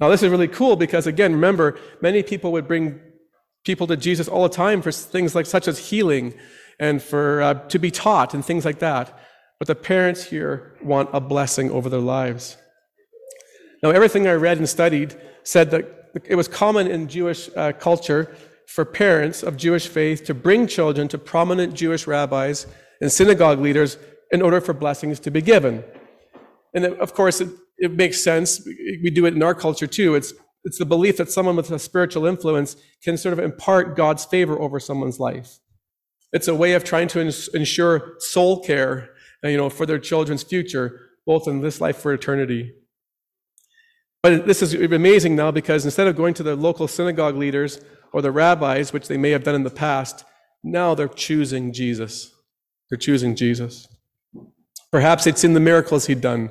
Now, 0.00 0.08
this 0.08 0.22
is 0.22 0.30
really 0.30 0.48
cool 0.48 0.76
because, 0.76 1.06
again, 1.06 1.32
remember, 1.34 1.78
many 2.00 2.22
people 2.22 2.52
would 2.52 2.66
bring 2.66 2.98
people 3.64 3.86
to 3.86 3.96
Jesus 3.96 4.28
all 4.28 4.42
the 4.42 4.48
time 4.48 4.80
for 4.80 4.90
things 4.90 5.34
like 5.34 5.46
such 5.46 5.68
as 5.68 5.90
healing 5.90 6.34
and 6.80 7.02
for 7.02 7.42
uh, 7.42 7.54
to 7.68 7.78
be 7.78 7.90
taught 7.90 8.32
and 8.32 8.44
things 8.44 8.64
like 8.64 8.78
that. 8.78 9.16
But 9.58 9.68
the 9.68 9.74
parents 9.74 10.24
here 10.24 10.76
want 10.82 11.10
a 11.12 11.20
blessing 11.20 11.70
over 11.70 11.88
their 11.90 12.00
lives. 12.00 12.56
Now, 13.82 13.90
everything 13.90 14.26
I 14.26 14.32
read 14.32 14.56
and 14.56 14.68
studied 14.68 15.14
said 15.44 15.70
that 15.70 16.10
it 16.24 16.34
was 16.34 16.48
common 16.48 16.86
in 16.86 17.08
Jewish 17.08 17.50
uh, 17.54 17.72
culture 17.72 18.34
for 18.66 18.86
parents 18.86 19.42
of 19.42 19.58
Jewish 19.58 19.86
faith 19.86 20.24
to 20.24 20.34
bring 20.34 20.66
children 20.66 21.08
to 21.08 21.18
prominent 21.18 21.74
Jewish 21.74 22.06
rabbis 22.06 22.66
and 23.02 23.12
synagogue 23.12 23.58
leaders 23.58 23.98
in 24.30 24.40
order 24.40 24.60
for 24.60 24.72
blessings 24.72 25.20
to 25.20 25.30
be 25.30 25.42
given. 25.42 25.84
And 26.72 26.86
of 26.86 27.12
course, 27.12 27.40
it, 27.42 27.50
it 27.76 27.92
makes 27.92 28.22
sense. 28.22 28.64
We 29.02 29.10
do 29.10 29.26
it 29.26 29.34
in 29.34 29.42
our 29.42 29.54
culture 29.54 29.88
too. 29.88 30.14
It's, 30.14 30.32
it's 30.64 30.78
the 30.78 30.86
belief 30.86 31.16
that 31.16 31.30
someone 31.30 31.56
with 31.56 31.70
a 31.70 31.78
spiritual 31.78 32.24
influence 32.26 32.76
can 33.02 33.18
sort 33.18 33.32
of 33.34 33.40
impart 33.40 33.96
God's 33.96 34.24
favor 34.24 34.58
over 34.58 34.78
someone's 34.80 35.18
life. 35.18 35.58
It's 36.32 36.48
a 36.48 36.54
way 36.54 36.72
of 36.72 36.84
trying 36.84 37.08
to 37.08 37.20
ensure 37.52 38.14
soul 38.20 38.62
care, 38.62 39.10
uh, 39.44 39.48
you 39.48 39.56
know, 39.58 39.68
for 39.68 39.84
their 39.84 39.98
children's 39.98 40.44
future, 40.44 41.10
both 41.26 41.46
in 41.46 41.60
this 41.60 41.80
life 41.80 41.96
for 41.96 42.14
eternity. 42.14 42.72
But 44.22 44.46
this 44.46 44.62
is 44.62 44.72
amazing 44.74 45.34
now 45.34 45.50
because 45.50 45.84
instead 45.84 46.06
of 46.06 46.16
going 46.16 46.34
to 46.34 46.44
the 46.44 46.54
local 46.54 46.86
synagogue 46.86 47.34
leaders 47.34 47.80
or 48.12 48.22
the 48.22 48.30
rabbis, 48.30 48.92
which 48.92 49.08
they 49.08 49.16
may 49.16 49.30
have 49.30 49.42
done 49.42 49.56
in 49.56 49.64
the 49.64 49.70
past, 49.70 50.24
now 50.62 50.94
they're 50.94 51.08
choosing 51.08 51.72
Jesus. 51.72 52.32
Choosing 52.96 53.34
Jesus. 53.36 53.88
Perhaps 54.90 55.24
they'd 55.24 55.38
seen 55.38 55.54
the 55.54 55.60
miracles 55.60 56.06
he'd 56.06 56.20
done, 56.20 56.50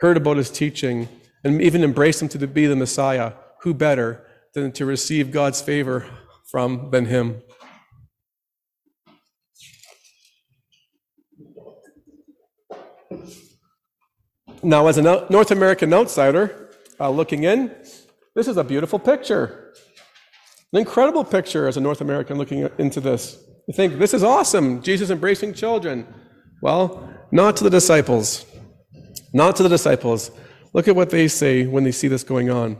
heard 0.00 0.16
about 0.16 0.36
his 0.36 0.50
teaching, 0.50 1.08
and 1.44 1.60
even 1.60 1.84
embraced 1.84 2.22
him 2.22 2.28
to 2.28 2.46
be 2.46 2.66
the 2.66 2.76
Messiah. 2.76 3.32
Who 3.62 3.74
better 3.74 4.26
than 4.54 4.72
to 4.72 4.86
receive 4.86 5.30
God's 5.30 5.60
favor 5.60 6.06
from 6.50 6.90
than 6.90 7.06
him? 7.06 7.42
Now, 14.62 14.86
as 14.86 14.98
a 14.98 15.02
North 15.02 15.50
American 15.50 15.92
outsider 15.92 16.70
uh, 16.98 17.10
looking 17.10 17.44
in, 17.44 17.74
this 18.34 18.48
is 18.48 18.56
a 18.56 18.64
beautiful 18.64 18.98
picture. 18.98 19.72
An 20.72 20.80
incredible 20.80 21.24
picture 21.24 21.68
as 21.68 21.76
a 21.76 21.80
North 21.80 22.00
American 22.00 22.36
looking 22.36 22.68
into 22.78 23.00
this. 23.00 23.38
You 23.66 23.74
think, 23.74 23.98
this 23.98 24.14
is 24.14 24.22
awesome, 24.22 24.82
Jesus 24.82 25.10
embracing 25.10 25.54
children. 25.54 26.06
Well, 26.62 27.12
not 27.32 27.56
to 27.56 27.64
the 27.64 27.70
disciples. 27.70 28.46
Not 29.32 29.56
to 29.56 29.62
the 29.62 29.68
disciples. 29.68 30.30
Look 30.72 30.88
at 30.88 30.96
what 30.96 31.10
they 31.10 31.26
say 31.28 31.66
when 31.66 31.84
they 31.84 31.92
see 31.92 32.08
this 32.08 32.22
going 32.22 32.50
on. 32.50 32.76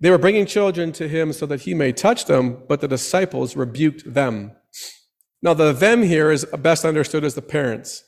They 0.00 0.10
were 0.10 0.18
bringing 0.18 0.44
children 0.44 0.92
to 0.92 1.08
him 1.08 1.32
so 1.32 1.46
that 1.46 1.62
he 1.62 1.72
may 1.72 1.92
touch 1.92 2.26
them, 2.26 2.62
but 2.68 2.80
the 2.80 2.88
disciples 2.88 3.56
rebuked 3.56 4.12
them. 4.12 4.52
Now, 5.42 5.54
the 5.54 5.72
them 5.72 6.02
here 6.02 6.30
is 6.30 6.44
best 6.44 6.84
understood 6.84 7.24
as 7.24 7.34
the 7.34 7.42
parents. 7.42 8.04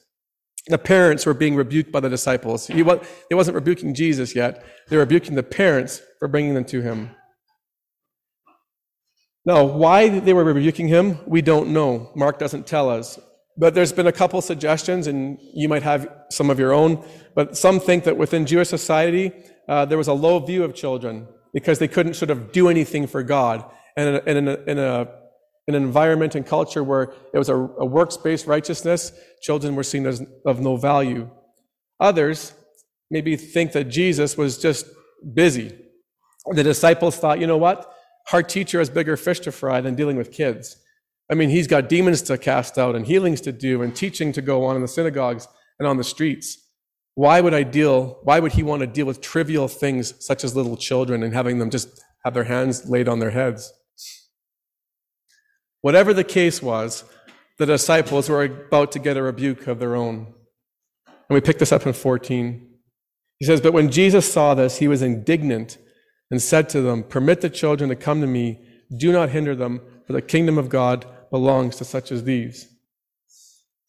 The 0.66 0.78
parents 0.78 1.24
were 1.24 1.34
being 1.34 1.56
rebuked 1.56 1.90
by 1.90 2.00
the 2.00 2.10
disciples. 2.10 2.66
He, 2.66 2.82
was, 2.82 3.06
he 3.30 3.34
wasn't 3.34 3.54
rebuking 3.54 3.94
Jesus 3.94 4.34
yet. 4.34 4.62
They 4.88 4.96
were 4.96 5.04
rebuking 5.04 5.34
the 5.34 5.42
parents 5.42 6.02
for 6.18 6.28
bringing 6.28 6.52
them 6.52 6.64
to 6.66 6.82
him. 6.82 7.10
Now, 9.48 9.64
why 9.64 10.10
they 10.10 10.34
were 10.34 10.44
rebuking 10.44 10.88
him, 10.88 11.20
we 11.26 11.40
don't 11.40 11.70
know. 11.70 12.12
Mark 12.14 12.38
doesn't 12.38 12.66
tell 12.66 12.90
us. 12.90 13.18
But 13.56 13.72
there's 13.74 13.94
been 13.94 14.06
a 14.06 14.12
couple 14.12 14.42
suggestions, 14.42 15.06
and 15.06 15.38
you 15.54 15.70
might 15.70 15.82
have 15.82 16.06
some 16.30 16.50
of 16.50 16.58
your 16.58 16.74
own. 16.74 17.02
But 17.34 17.56
some 17.56 17.80
think 17.80 18.04
that 18.04 18.18
within 18.18 18.44
Jewish 18.44 18.68
society, 18.68 19.32
uh, 19.66 19.86
there 19.86 19.96
was 19.96 20.06
a 20.06 20.12
low 20.12 20.38
view 20.38 20.64
of 20.64 20.74
children 20.74 21.26
because 21.54 21.78
they 21.78 21.88
couldn't 21.88 22.12
sort 22.12 22.28
of 22.28 22.52
do 22.52 22.68
anything 22.68 23.06
for 23.06 23.22
God. 23.22 23.64
And 23.96 24.20
in, 24.28 24.48
a, 24.48 24.54
in, 24.66 24.78
a, 24.78 25.08
in 25.66 25.74
an 25.74 25.82
environment 25.82 26.34
and 26.34 26.46
culture 26.46 26.84
where 26.84 27.14
it 27.32 27.38
was 27.38 27.48
a, 27.48 27.56
a 27.56 27.86
works-based 27.86 28.46
righteousness, 28.46 29.12
children 29.40 29.74
were 29.76 29.82
seen 29.82 30.04
as 30.04 30.22
of 30.44 30.60
no 30.60 30.76
value. 30.76 31.30
Others 32.00 32.52
maybe 33.10 33.34
think 33.34 33.72
that 33.72 33.84
Jesus 33.84 34.36
was 34.36 34.58
just 34.58 34.84
busy. 35.32 35.74
The 36.50 36.62
disciples 36.62 37.16
thought, 37.16 37.40
you 37.40 37.46
know 37.46 37.56
what? 37.56 37.94
Our 38.32 38.42
teacher 38.42 38.78
has 38.78 38.90
bigger 38.90 39.16
fish 39.16 39.40
to 39.40 39.52
fry 39.52 39.80
than 39.80 39.94
dealing 39.94 40.16
with 40.16 40.32
kids. 40.32 40.76
I 41.30 41.34
mean, 41.34 41.50
he's 41.50 41.66
got 41.66 41.88
demons 41.88 42.22
to 42.22 42.38
cast 42.38 42.78
out 42.78 42.94
and 42.94 43.06
healings 43.06 43.40
to 43.42 43.52
do 43.52 43.82
and 43.82 43.94
teaching 43.94 44.32
to 44.32 44.42
go 44.42 44.64
on 44.64 44.76
in 44.76 44.82
the 44.82 44.88
synagogues 44.88 45.46
and 45.78 45.86
on 45.86 45.96
the 45.96 46.04
streets. 46.04 46.58
Why 47.14 47.40
would 47.40 47.54
I 47.54 47.64
deal, 47.64 48.18
why 48.22 48.40
would 48.40 48.52
he 48.52 48.62
want 48.62 48.80
to 48.80 48.86
deal 48.86 49.06
with 49.06 49.20
trivial 49.20 49.68
things 49.68 50.14
such 50.24 50.44
as 50.44 50.54
little 50.54 50.76
children 50.76 51.22
and 51.22 51.34
having 51.34 51.58
them 51.58 51.70
just 51.70 52.02
have 52.24 52.34
their 52.34 52.44
hands 52.44 52.88
laid 52.88 53.08
on 53.08 53.18
their 53.18 53.30
heads? 53.30 53.72
Whatever 55.80 56.12
the 56.12 56.24
case 56.24 56.62
was, 56.62 57.04
the 57.58 57.66
disciples 57.66 58.28
were 58.28 58.44
about 58.44 58.92
to 58.92 58.98
get 58.98 59.16
a 59.16 59.22
rebuke 59.22 59.66
of 59.66 59.80
their 59.80 59.96
own. 59.96 60.32
And 61.06 61.34
we 61.34 61.40
pick 61.40 61.58
this 61.58 61.72
up 61.72 61.86
in 61.86 61.92
14. 61.92 62.68
He 63.38 63.44
says, 63.44 63.60
But 63.60 63.72
when 63.72 63.90
Jesus 63.90 64.30
saw 64.32 64.54
this, 64.54 64.78
he 64.78 64.88
was 64.88 65.02
indignant 65.02 65.78
and 66.30 66.42
said 66.42 66.68
to 66.70 66.80
them, 66.80 67.02
Permit 67.02 67.40
the 67.40 67.50
children 67.50 67.90
to 67.90 67.96
come 67.96 68.20
to 68.20 68.26
me, 68.26 68.60
do 68.96 69.12
not 69.12 69.30
hinder 69.30 69.54
them, 69.54 69.80
for 70.06 70.12
the 70.12 70.22
kingdom 70.22 70.58
of 70.58 70.68
God 70.68 71.06
belongs 71.30 71.76
to 71.76 71.84
such 71.84 72.10
as 72.10 72.24
these. 72.24 72.68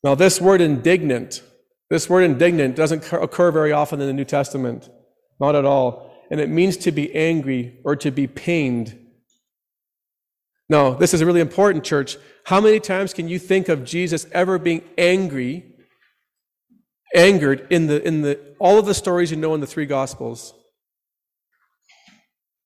Now, 0.03 0.15
this 0.15 0.39
word 0.39 0.61
indignant, 0.61 1.43
this 1.89 2.09
word 2.09 2.23
indignant 2.23 2.75
doesn't 2.75 3.11
occur 3.11 3.51
very 3.51 3.71
often 3.71 3.99
in 4.01 4.07
the 4.07 4.13
New 4.13 4.25
Testament, 4.25 4.89
not 5.39 5.55
at 5.55 5.65
all. 5.65 6.13
And 6.31 6.39
it 6.39 6.49
means 6.49 6.77
to 6.77 6.91
be 6.91 7.13
angry 7.15 7.79
or 7.83 7.95
to 7.97 8.11
be 8.11 8.27
pained 8.27 8.97
no, 10.69 10.93
this 10.93 11.15
is 11.15 11.23
really 11.23 11.41
important, 11.41 11.83
church. 11.83 12.17
How 12.45 12.61
many 12.61 12.79
times 12.79 13.13
can 13.13 13.27
you 13.27 13.39
think 13.39 13.69
of 13.69 13.83
Jesus 13.83 14.27
ever 14.31 14.59
being 14.59 14.83
angry, 14.97 15.65
angered 17.15 17.65
in 17.71 17.87
the 17.87 18.01
in 18.07 18.21
the 18.21 18.55
all 18.59 18.77
of 18.77 18.85
the 18.85 18.93
stories 18.93 19.31
you 19.31 19.37
know 19.37 19.55
in 19.55 19.61
the 19.61 19.67
three 19.67 19.87
gospels? 19.87 20.53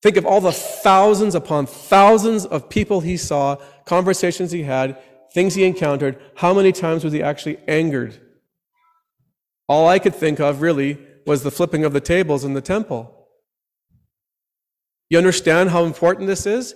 Think 0.04 0.18
of 0.18 0.26
all 0.26 0.42
the 0.42 0.52
thousands 0.52 1.34
upon 1.34 1.64
thousands 1.64 2.44
of 2.44 2.68
people 2.68 3.00
he 3.00 3.16
saw, 3.16 3.56
conversations 3.86 4.52
he 4.52 4.64
had, 4.64 4.98
things 5.32 5.54
he 5.54 5.64
encountered. 5.64 6.20
How 6.34 6.52
many 6.52 6.72
times 6.72 7.04
was 7.04 7.14
he 7.14 7.22
actually 7.22 7.56
angered? 7.66 8.20
All 9.66 9.88
I 9.88 9.98
could 9.98 10.14
think 10.14 10.40
of 10.40 10.60
really 10.60 10.98
was 11.26 11.42
the 11.42 11.50
flipping 11.50 11.86
of 11.86 11.94
the 11.94 12.02
tables 12.02 12.44
in 12.44 12.52
the 12.52 12.60
temple. 12.60 13.28
You 15.08 15.16
understand 15.16 15.70
how 15.70 15.84
important 15.84 16.26
this 16.26 16.44
is? 16.44 16.74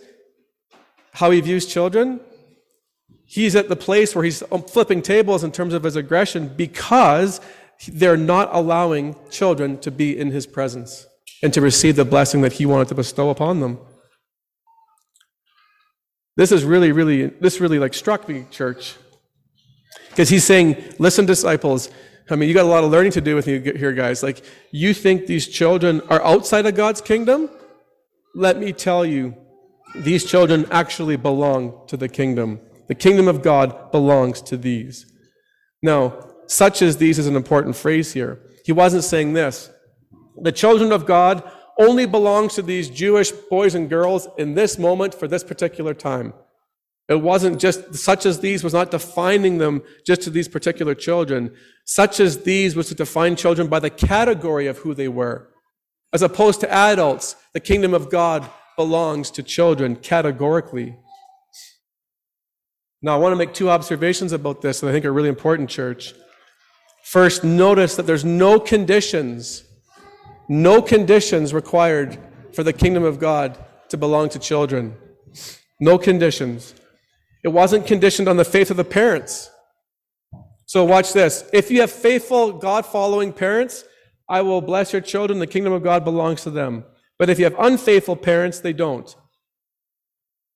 how 1.12 1.30
he 1.30 1.40
views 1.40 1.66
children, 1.66 2.20
he's 3.26 3.56
at 3.56 3.68
the 3.68 3.76
place 3.76 4.14
where 4.14 4.24
he's 4.24 4.42
flipping 4.68 5.02
tables 5.02 5.44
in 5.44 5.52
terms 5.52 5.74
of 5.74 5.82
his 5.82 5.96
aggression 5.96 6.48
because 6.56 7.42
they're 7.88 8.16
not 8.16 8.48
allowing 8.52 9.16
children 9.28 9.76
to 9.80 9.90
be 9.90 10.16
in 10.16 10.30
his 10.30 10.46
presence 10.46 11.06
and 11.42 11.52
to 11.54 11.60
receive 11.60 11.96
the 11.96 12.04
blessing 12.04 12.40
that 12.42 12.54
he 12.54 12.66
wanted 12.66 12.88
to 12.88 12.94
bestow 12.94 13.30
upon 13.30 13.60
them. 13.60 13.78
This 16.36 16.52
is 16.52 16.64
really, 16.64 16.92
really, 16.92 17.26
this 17.26 17.60
really 17.60 17.78
like 17.78 17.94
struck 17.94 18.28
me, 18.28 18.46
church. 18.50 18.96
Because 20.10 20.28
he's 20.28 20.44
saying, 20.44 20.76
listen, 20.98 21.26
disciples, 21.26 21.90
I 22.30 22.36
mean, 22.36 22.48
you 22.48 22.54
got 22.54 22.64
a 22.64 22.68
lot 22.68 22.84
of 22.84 22.90
learning 22.90 23.12
to 23.12 23.20
do 23.20 23.34
with 23.34 23.48
you 23.48 23.60
here, 23.60 23.92
guys. 23.92 24.22
Like, 24.22 24.44
you 24.70 24.92
think 24.92 25.26
these 25.26 25.48
children 25.48 26.00
are 26.10 26.22
outside 26.22 26.66
of 26.66 26.74
God's 26.74 27.00
kingdom? 27.00 27.48
Let 28.34 28.58
me 28.58 28.72
tell 28.72 29.06
you, 29.06 29.34
these 29.96 30.24
children 30.24 30.66
actually 30.70 31.16
belong 31.16 31.86
to 31.88 31.96
the 31.96 32.08
kingdom. 32.08 32.60
The 32.88 32.94
kingdom 32.94 33.28
of 33.28 33.42
God 33.42 33.90
belongs 33.90 34.42
to 34.42 34.56
these. 34.56 35.06
Now, 35.82 36.32
such 36.46 36.82
as 36.82 36.98
these 36.98 37.18
is 37.18 37.26
an 37.26 37.36
important 37.36 37.76
phrase 37.76 38.12
here. 38.12 38.40
He 38.64 38.72
wasn't 38.72 39.04
saying 39.04 39.32
this. 39.32 39.70
The 40.42 40.52
children 40.52 40.92
of 40.92 41.06
God 41.06 41.42
only 41.78 42.06
belongs 42.06 42.54
to 42.54 42.62
these 42.62 42.90
Jewish 42.90 43.30
boys 43.30 43.74
and 43.74 43.88
girls 43.88 44.28
in 44.36 44.54
this 44.54 44.78
moment 44.78 45.14
for 45.14 45.28
this 45.28 45.44
particular 45.44 45.94
time. 45.94 46.34
It 47.08 47.22
wasn't 47.22 47.58
just 47.58 47.94
such 47.94 48.26
as 48.26 48.40
these 48.40 48.62
was 48.62 48.74
not 48.74 48.90
defining 48.90 49.58
them 49.58 49.82
just 50.04 50.22
to 50.22 50.30
these 50.30 50.48
particular 50.48 50.94
children. 50.94 51.54
Such 51.84 52.20
as 52.20 52.42
these 52.42 52.76
was 52.76 52.88
to 52.88 52.94
define 52.94 53.34
children 53.36 53.68
by 53.68 53.78
the 53.78 53.90
category 53.90 54.66
of 54.66 54.78
who 54.78 54.92
they 54.92 55.08
were. 55.08 55.48
As 56.12 56.22
opposed 56.22 56.60
to 56.60 56.72
adults, 56.72 57.36
the 57.54 57.60
kingdom 57.60 57.94
of 57.94 58.10
God 58.10 58.48
belongs 58.76 59.30
to 59.32 59.42
children 59.42 59.96
categorically. 59.96 60.96
Now, 63.00 63.14
I 63.14 63.18
want 63.18 63.32
to 63.32 63.36
make 63.36 63.54
two 63.54 63.70
observations 63.70 64.32
about 64.32 64.60
this 64.60 64.80
that 64.80 64.88
I 64.88 64.92
think 64.92 65.04
are 65.04 65.12
really 65.12 65.28
important, 65.28 65.70
church. 65.70 66.12
First, 67.04 67.42
notice 67.44 67.96
that 67.96 68.06
there's 68.06 68.24
no 68.24 68.60
conditions, 68.60 69.64
no 70.48 70.82
conditions 70.82 71.52
required 71.52 72.18
for 72.54 72.62
the 72.62 72.72
kingdom 72.72 73.04
of 73.04 73.18
God 73.18 73.58
to 73.90 73.96
belong 73.96 74.28
to 74.30 74.38
children. 74.38 74.96
No 75.80 75.98
conditions. 75.98 76.74
It 77.44 77.48
wasn't 77.48 77.86
conditioned 77.86 78.28
on 78.28 78.36
the 78.36 78.44
faith 78.44 78.70
of 78.70 78.76
the 78.76 78.84
parents. 78.84 79.50
So, 80.66 80.84
watch 80.84 81.12
this. 81.12 81.48
If 81.52 81.70
you 81.70 81.80
have 81.80 81.90
faithful, 81.90 82.52
God 82.52 82.84
following 82.84 83.32
parents, 83.32 83.84
I 84.28 84.42
will 84.42 84.60
bless 84.60 84.92
your 84.92 85.00
children. 85.00 85.38
The 85.38 85.46
kingdom 85.46 85.72
of 85.72 85.82
God 85.82 86.04
belongs 86.04 86.42
to 86.42 86.50
them. 86.50 86.84
But 87.18 87.30
if 87.30 87.38
you 87.38 87.44
have 87.44 87.56
unfaithful 87.58 88.16
parents, 88.16 88.60
they 88.60 88.72
don't. 88.72 89.14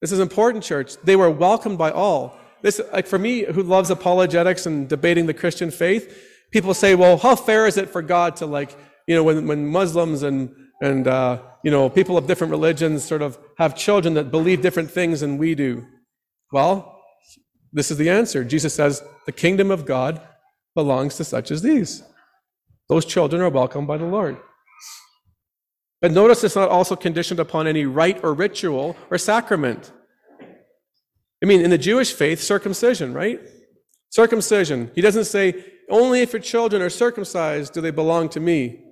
This 0.00 0.12
is 0.12 0.20
important, 0.20 0.64
church. 0.64 0.96
They 1.04 1.16
were 1.16 1.30
welcomed 1.30 1.78
by 1.78 1.92
all. 1.92 2.36
This, 2.60 2.80
like 2.92 3.06
for 3.06 3.18
me, 3.18 3.44
who 3.44 3.62
loves 3.62 3.90
apologetics 3.90 4.66
and 4.66 4.88
debating 4.88 5.26
the 5.26 5.34
Christian 5.34 5.70
faith, 5.70 6.16
people 6.50 6.74
say, 6.74 6.94
well, 6.94 7.16
how 7.16 7.34
fair 7.34 7.66
is 7.66 7.76
it 7.76 7.88
for 7.88 8.02
God 8.02 8.36
to 8.36 8.46
like, 8.46 8.76
you 9.06 9.14
know, 9.14 9.24
when, 9.24 9.46
when 9.46 9.66
Muslims 9.66 10.22
and, 10.22 10.54
and, 10.80 11.06
uh, 11.08 11.40
you 11.62 11.70
know, 11.70 11.88
people 11.88 12.16
of 12.16 12.26
different 12.26 12.50
religions 12.50 13.04
sort 13.04 13.22
of 13.22 13.38
have 13.58 13.76
children 13.76 14.14
that 14.14 14.30
believe 14.30 14.62
different 14.62 14.90
things 14.90 15.20
than 15.20 15.38
we 15.38 15.54
do? 15.54 15.86
Well, 16.52 17.00
this 17.72 17.90
is 17.90 17.96
the 17.96 18.10
answer. 18.10 18.44
Jesus 18.44 18.74
says, 18.74 19.02
the 19.26 19.32
kingdom 19.32 19.70
of 19.70 19.86
God 19.86 20.20
belongs 20.74 21.16
to 21.16 21.24
such 21.24 21.50
as 21.50 21.62
these. 21.62 22.02
Those 22.88 23.04
children 23.04 23.40
are 23.42 23.48
welcomed 23.48 23.88
by 23.88 23.96
the 23.96 24.04
Lord. 24.04 24.36
But 26.00 26.12
notice 26.12 26.42
it's 26.42 26.56
not 26.56 26.68
also 26.68 26.96
conditioned 26.96 27.40
upon 27.40 27.66
any 27.66 27.86
rite 27.86 28.22
or 28.24 28.34
ritual 28.34 28.96
or 29.10 29.18
sacrament. 29.18 29.92
I 31.42 31.46
mean, 31.46 31.60
in 31.60 31.70
the 31.70 31.78
Jewish 31.78 32.12
faith, 32.12 32.40
circumcision, 32.40 33.14
right? 33.14 33.40
Circumcision. 34.10 34.90
He 34.94 35.00
doesn't 35.00 35.24
say, 35.24 35.64
only 35.90 36.20
if 36.20 36.32
your 36.32 36.42
children 36.42 36.82
are 36.82 36.90
circumcised 36.90 37.72
do 37.72 37.80
they 37.80 37.90
belong 37.90 38.28
to 38.30 38.40
me. 38.40 38.84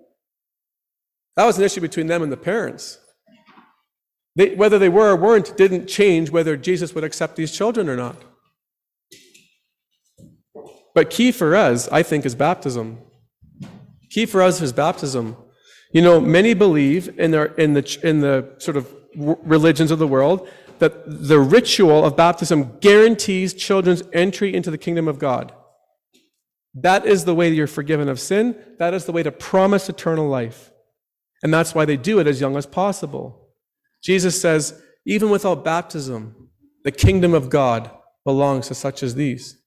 That 1.37 1.45
was 1.45 1.59
an 1.59 1.65
issue 1.65 1.81
between 1.81 2.07
them 2.07 2.23
and 2.23 2.31
the 2.31 2.37
parents. 2.37 2.99
They, 4.37 4.55
whether 4.55 4.79
they 4.79 4.89
were 4.89 5.11
or 5.11 5.17
weren't 5.17 5.57
didn't 5.57 5.87
change 5.87 6.31
whether 6.31 6.57
Jesus 6.57 6.95
would 6.95 7.05
accept 7.05 7.37
these 7.37 7.53
children 7.53 7.89
or 7.89 7.97
not. 7.97 8.17
But 10.95 11.11
key 11.11 11.33
for 11.33 11.55
us, 11.55 11.89
I 11.89 12.03
think, 12.03 12.27
is 12.27 12.35
baptism. 12.35 12.99
Key 14.11 14.27
for 14.27 14.43
us 14.43 14.61
is 14.61 14.73
baptism. 14.73 15.37
You 15.93 16.03
know, 16.03 16.21
many 16.21 16.55
believe 16.55 17.19
in 17.19 17.33
the, 17.33 17.55
in 17.61 17.75
the, 17.75 17.99
in 18.03 18.21
the 18.21 18.55
sort 18.59 18.77
of 18.77 18.93
religions 19.15 19.91
of 19.91 19.99
the 19.99 20.07
world 20.07 20.49
that 20.79 21.03
the 21.07 21.39
ritual 21.39 22.05
of 22.05 22.17
baptism 22.17 22.79
guarantees 22.79 23.55
children's 23.55 24.03
entry 24.13 24.55
into 24.55 24.71
the 24.71 24.79
kingdom 24.79 25.07
of 25.07 25.19
God. 25.19 25.53
That 26.75 27.07
is 27.07 27.25
the 27.25 27.35
way 27.35 27.53
you're 27.53 27.67
forgiven 27.67 28.09
of 28.09 28.19
sin. 28.19 28.57
That 28.79 28.95
is 28.95 29.05
the 29.05 29.13
way 29.13 29.23
to 29.23 29.33
promise 29.33 29.89
eternal 29.89 30.29
life. 30.29 30.70
And 31.43 31.53
that's 31.53 31.75
why 31.75 31.85
they 31.85 31.97
do 31.97 32.19
it 32.19 32.27
as 32.27 32.41
young 32.41 32.57
as 32.57 32.67
possible. 32.67 33.49
Jesus 34.03 34.41
says, 34.41 34.81
even 35.07 35.31
without 35.31 35.65
baptism, 35.65 36.51
the 36.85 36.93
kingdom 36.93 37.35
of 37.35 37.51
God 37.51 37.91
belongs 38.25 38.69
to 38.69 38.75
such 38.75 39.03
as 39.03 39.15
these. 39.15 39.59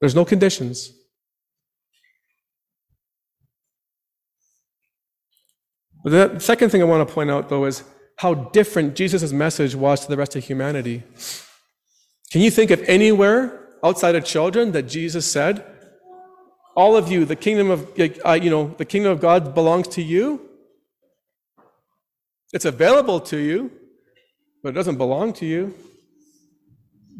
There's 0.00 0.14
no 0.14 0.24
conditions. 0.24 0.92
But 6.04 6.34
the 6.34 6.40
second 6.40 6.70
thing 6.70 6.80
I 6.80 6.84
want 6.84 7.06
to 7.06 7.12
point 7.12 7.30
out, 7.30 7.48
though, 7.48 7.64
is 7.64 7.82
how 8.16 8.34
different 8.34 8.94
Jesus' 8.94 9.32
message 9.32 9.74
was 9.74 10.00
to 10.00 10.08
the 10.08 10.16
rest 10.16 10.36
of 10.36 10.44
humanity. 10.44 11.02
Can 12.30 12.40
you 12.40 12.50
think 12.50 12.70
of 12.70 12.82
anywhere 12.82 13.68
outside 13.82 14.14
of 14.14 14.24
children 14.24 14.72
that 14.72 14.84
Jesus 14.84 15.30
said, 15.30 15.64
"All 16.80 16.96
of 16.96 17.10
you, 17.10 17.24
the 17.24 17.36
kingdom 17.36 17.70
of 17.70 17.80
uh, 18.24 18.38
you 18.44 18.50
know 18.50 18.74
the 18.78 18.84
kingdom 18.84 19.12
of 19.12 19.20
God 19.20 19.54
belongs 19.54 19.88
to 19.88 20.02
you. 20.02 20.24
It's 22.52 22.64
available 22.64 23.20
to 23.32 23.36
you, 23.36 23.70
but 24.62 24.70
it 24.70 24.78
doesn't 24.80 24.96
belong 24.96 25.32
to 25.34 25.46
you." 25.46 25.74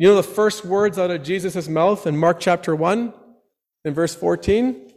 You 0.01 0.07
know 0.07 0.15
the 0.15 0.23
first 0.23 0.65
words 0.65 0.97
out 0.97 1.11
of 1.11 1.25
Jesus' 1.25 1.69
mouth 1.69 2.07
in 2.07 2.17
Mark 2.17 2.39
chapter 2.39 2.77
1, 2.77 3.13
in 3.85 3.95
verse 3.95 4.15
14? 4.15 4.93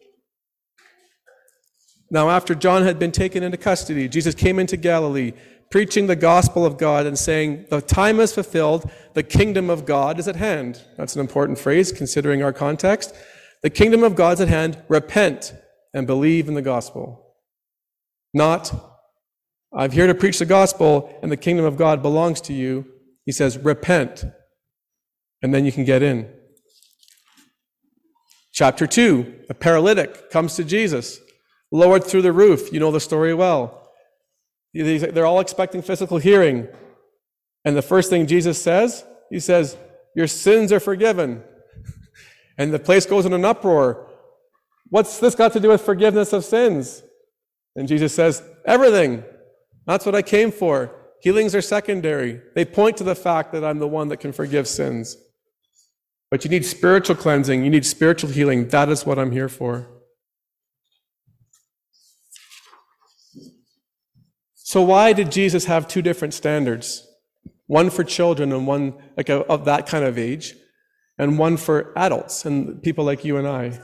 Now, 2.12 2.30
after 2.30 2.54
John 2.54 2.84
had 2.84 3.00
been 3.00 3.12
taken 3.12 3.42
into 3.42 3.58
custody, 3.58 4.08
Jesus 4.08 4.36
came 4.36 4.60
into 4.60 4.78
Galilee, 4.78 5.32
preaching 5.72 6.06
the 6.06 6.16
gospel 6.16 6.66
of 6.68 6.78
God 6.78 7.08
and 7.08 7.18
saying, 7.18 7.66
The 7.72 7.82
time 7.82 8.20
is 8.20 8.32
fulfilled, 8.32 8.92
the 9.16 9.24
kingdom 9.24 9.72
of 9.72 9.86
God 9.86 10.20
is 10.20 10.28
at 10.28 10.36
hand. 10.36 10.84
That's 10.98 11.16
an 11.16 11.22
important 11.22 11.58
phrase 11.58 11.92
considering 11.92 12.44
our 12.44 12.54
context. 12.54 13.16
The 13.64 13.70
kingdom 13.70 14.04
of 14.04 14.16
God's 14.16 14.42
at 14.42 14.48
hand, 14.48 14.82
repent 14.88 15.54
and 15.94 16.08
believe 16.08 16.48
in 16.48 16.56
the 16.56 16.62
gospel. 16.62 17.36
Not, 18.34 18.74
I'm 19.74 19.92
here 19.92 20.08
to 20.08 20.16
preach 20.16 20.40
the 20.40 20.46
gospel 20.46 21.18
and 21.22 21.32
the 21.32 21.38
kingdom 21.38 21.66
of 21.66 21.78
God 21.78 22.02
belongs 22.02 22.42
to 22.42 22.54
you. 22.54 22.86
He 23.26 23.32
says, 23.32 23.58
repent, 23.58 24.26
and 25.42 25.54
then 25.54 25.66
you 25.66 25.72
can 25.72 25.86
get 25.86 26.02
in. 26.02 26.28
Chapter 28.52 28.88
2, 28.88 29.46
a 29.50 29.54
paralytic 29.54 30.30
comes 30.32 30.56
to 30.56 30.64
Jesus 30.64 31.20
lowered 31.72 32.04
through 32.04 32.22
the 32.22 32.34
roof. 32.34 32.72
You 32.74 32.80
know 32.80 32.92
the 32.92 33.00
story 33.00 33.34
well. 33.34 33.90
They're 34.74 35.26
all 35.26 35.40
expecting 35.40 35.82
physical 35.82 36.18
hearing. 36.18 36.68
And 37.64 37.78
the 37.78 37.82
first 37.82 38.10
thing 38.10 38.28
Jesus 38.28 38.62
says, 38.62 39.06
he 39.30 39.40
says, 39.40 39.78
Your 40.16 40.28
sins 40.28 40.72
are 40.72 40.80
forgiven. 40.80 41.44
And 42.62 42.72
the 42.72 42.78
place 42.78 43.08
goes 43.08 43.26
in 43.26 43.34
an 43.34 43.44
uproar. 43.44 44.08
What's 44.90 45.18
this 45.18 45.34
got 45.34 45.52
to 45.54 45.60
do 45.60 45.70
with 45.70 45.82
forgiveness 45.82 46.32
of 46.32 46.46
sins? 46.46 47.02
And 47.76 47.88
Jesus 47.88 48.14
says, 48.14 48.44
Everything. 48.68 49.24
That's 49.88 50.06
what 50.06 50.14
I 50.14 50.22
came 50.22 50.52
for. 50.52 50.96
Healings 51.24 51.56
are 51.56 51.62
secondary. 51.62 52.40
They 52.54 52.64
point 52.64 52.98
to 52.98 53.04
the 53.04 53.16
fact 53.16 53.52
that 53.54 53.64
I'm 53.64 53.80
the 53.80 53.88
one 53.88 54.10
that 54.10 54.18
can 54.18 54.32
forgive 54.32 54.68
sins. 54.68 55.18
But 56.30 56.44
you 56.46 56.52
need 56.52 56.64
spiritual 56.64 57.16
cleansing, 57.16 57.64
you 57.64 57.72
need 57.72 57.84
spiritual 57.84 58.30
healing. 58.30 58.68
That 58.68 58.90
is 58.90 59.08
what 59.08 59.18
I'm 59.18 59.32
here 59.32 59.50
for. 59.50 59.88
So, 64.54 64.84
why 64.84 65.14
did 65.14 65.32
Jesus 65.32 65.66
have 65.66 65.88
two 65.88 66.04
different 66.04 66.36
standards? 66.36 67.08
One 67.66 67.90
for 67.90 68.04
children 68.04 68.54
and 68.54 68.68
one 68.68 68.94
like 69.18 69.30
of 69.30 69.66
that 69.66 69.88
kind 69.88 70.06
of 70.06 70.20
age, 70.20 70.54
and 71.22 71.38
one 71.38 71.56
for 71.56 71.94
adults 71.96 72.46
and 72.46 72.82
people 72.82 73.06
like 73.06 73.24
you 73.24 73.38
and 73.38 73.48
I. 73.48 73.80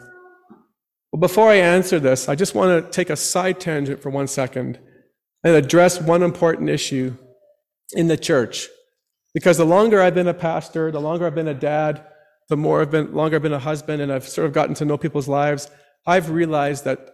Well, 1.11 1.19
before 1.19 1.49
I 1.49 1.57
answer 1.57 1.99
this, 1.99 2.27
I 2.27 2.33
just 2.33 2.55
want 2.55 2.83
to 2.83 2.91
take 2.91 3.11
a 3.11 3.15
side 3.15 3.59
tangent 3.59 4.01
for 4.01 4.09
one 4.09 4.27
second 4.27 4.79
and 5.43 5.55
address 5.55 6.01
one 6.01 6.23
important 6.23 6.67
issue 6.67 7.15
in 7.93 8.07
the 8.07 8.17
church. 8.17 8.67
Because 9.35 9.57
the 9.57 9.65
longer 9.65 10.01
I've 10.01 10.15
been 10.15 10.27
a 10.27 10.33
pastor, 10.33 10.91
the 10.91 10.99
longer 10.99 11.27
I've 11.27 11.35
been 11.35 11.47
a 11.47 11.53
dad, 11.53 12.03
the 12.49 12.57
more 12.57 12.81
I've 12.81 12.89
been, 12.89 13.13
longer 13.13 13.35
I've 13.35 13.43
been 13.43 13.53
a 13.53 13.59
husband, 13.59 14.01
and 14.01 14.11
I've 14.11 14.27
sort 14.27 14.47
of 14.47 14.53
gotten 14.53 14.73
to 14.73 14.85
know 14.85 14.97
people's 14.97 15.27
lives, 15.27 15.69
I've 16.07 16.31
realized 16.31 16.85
that 16.85 17.07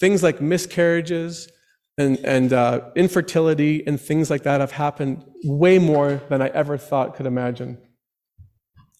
things 0.00 0.24
like 0.24 0.40
miscarriages 0.40 1.48
and, 1.96 2.18
and 2.24 2.52
uh, 2.52 2.90
infertility 2.96 3.86
and 3.86 4.00
things 4.00 4.28
like 4.28 4.42
that 4.42 4.60
have 4.60 4.72
happened 4.72 5.24
way 5.44 5.78
more 5.78 6.20
than 6.30 6.42
I 6.42 6.48
ever 6.48 6.76
thought 6.76 7.14
could 7.14 7.26
imagine. 7.26 7.78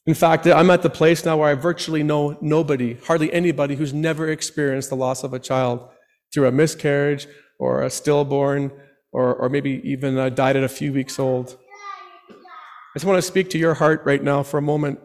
In 0.06 0.14
fact, 0.14 0.46
I'm 0.46 0.70
at 0.70 0.82
the 0.82 0.90
place 0.90 1.24
now 1.24 1.36
where 1.36 1.48
I 1.48 1.54
virtually 1.54 2.02
know 2.02 2.36
nobody, 2.40 2.94
hardly 2.94 3.32
anybody, 3.32 3.76
who's 3.76 3.94
never 3.94 4.28
experienced 4.28 4.90
the 4.90 4.96
loss 4.96 5.22
of 5.22 5.32
a 5.32 5.38
child 5.38 5.88
through 6.34 6.48
a 6.48 6.52
miscarriage 6.52 7.28
or 7.58 7.82
a 7.82 7.90
stillborn 7.90 8.72
or, 9.12 9.34
or 9.34 9.48
maybe 9.48 9.80
even 9.84 10.18
uh, 10.18 10.28
died 10.28 10.56
at 10.56 10.64
a 10.64 10.68
few 10.68 10.92
weeks 10.92 11.18
old. 11.18 11.56
I 12.30 12.98
just 12.98 13.04
want 13.04 13.18
to 13.18 13.22
speak 13.22 13.48
to 13.50 13.58
your 13.58 13.74
heart 13.74 14.02
right 14.04 14.22
now 14.22 14.42
for 14.42 14.58
a 14.58 14.62
moment 14.62 14.98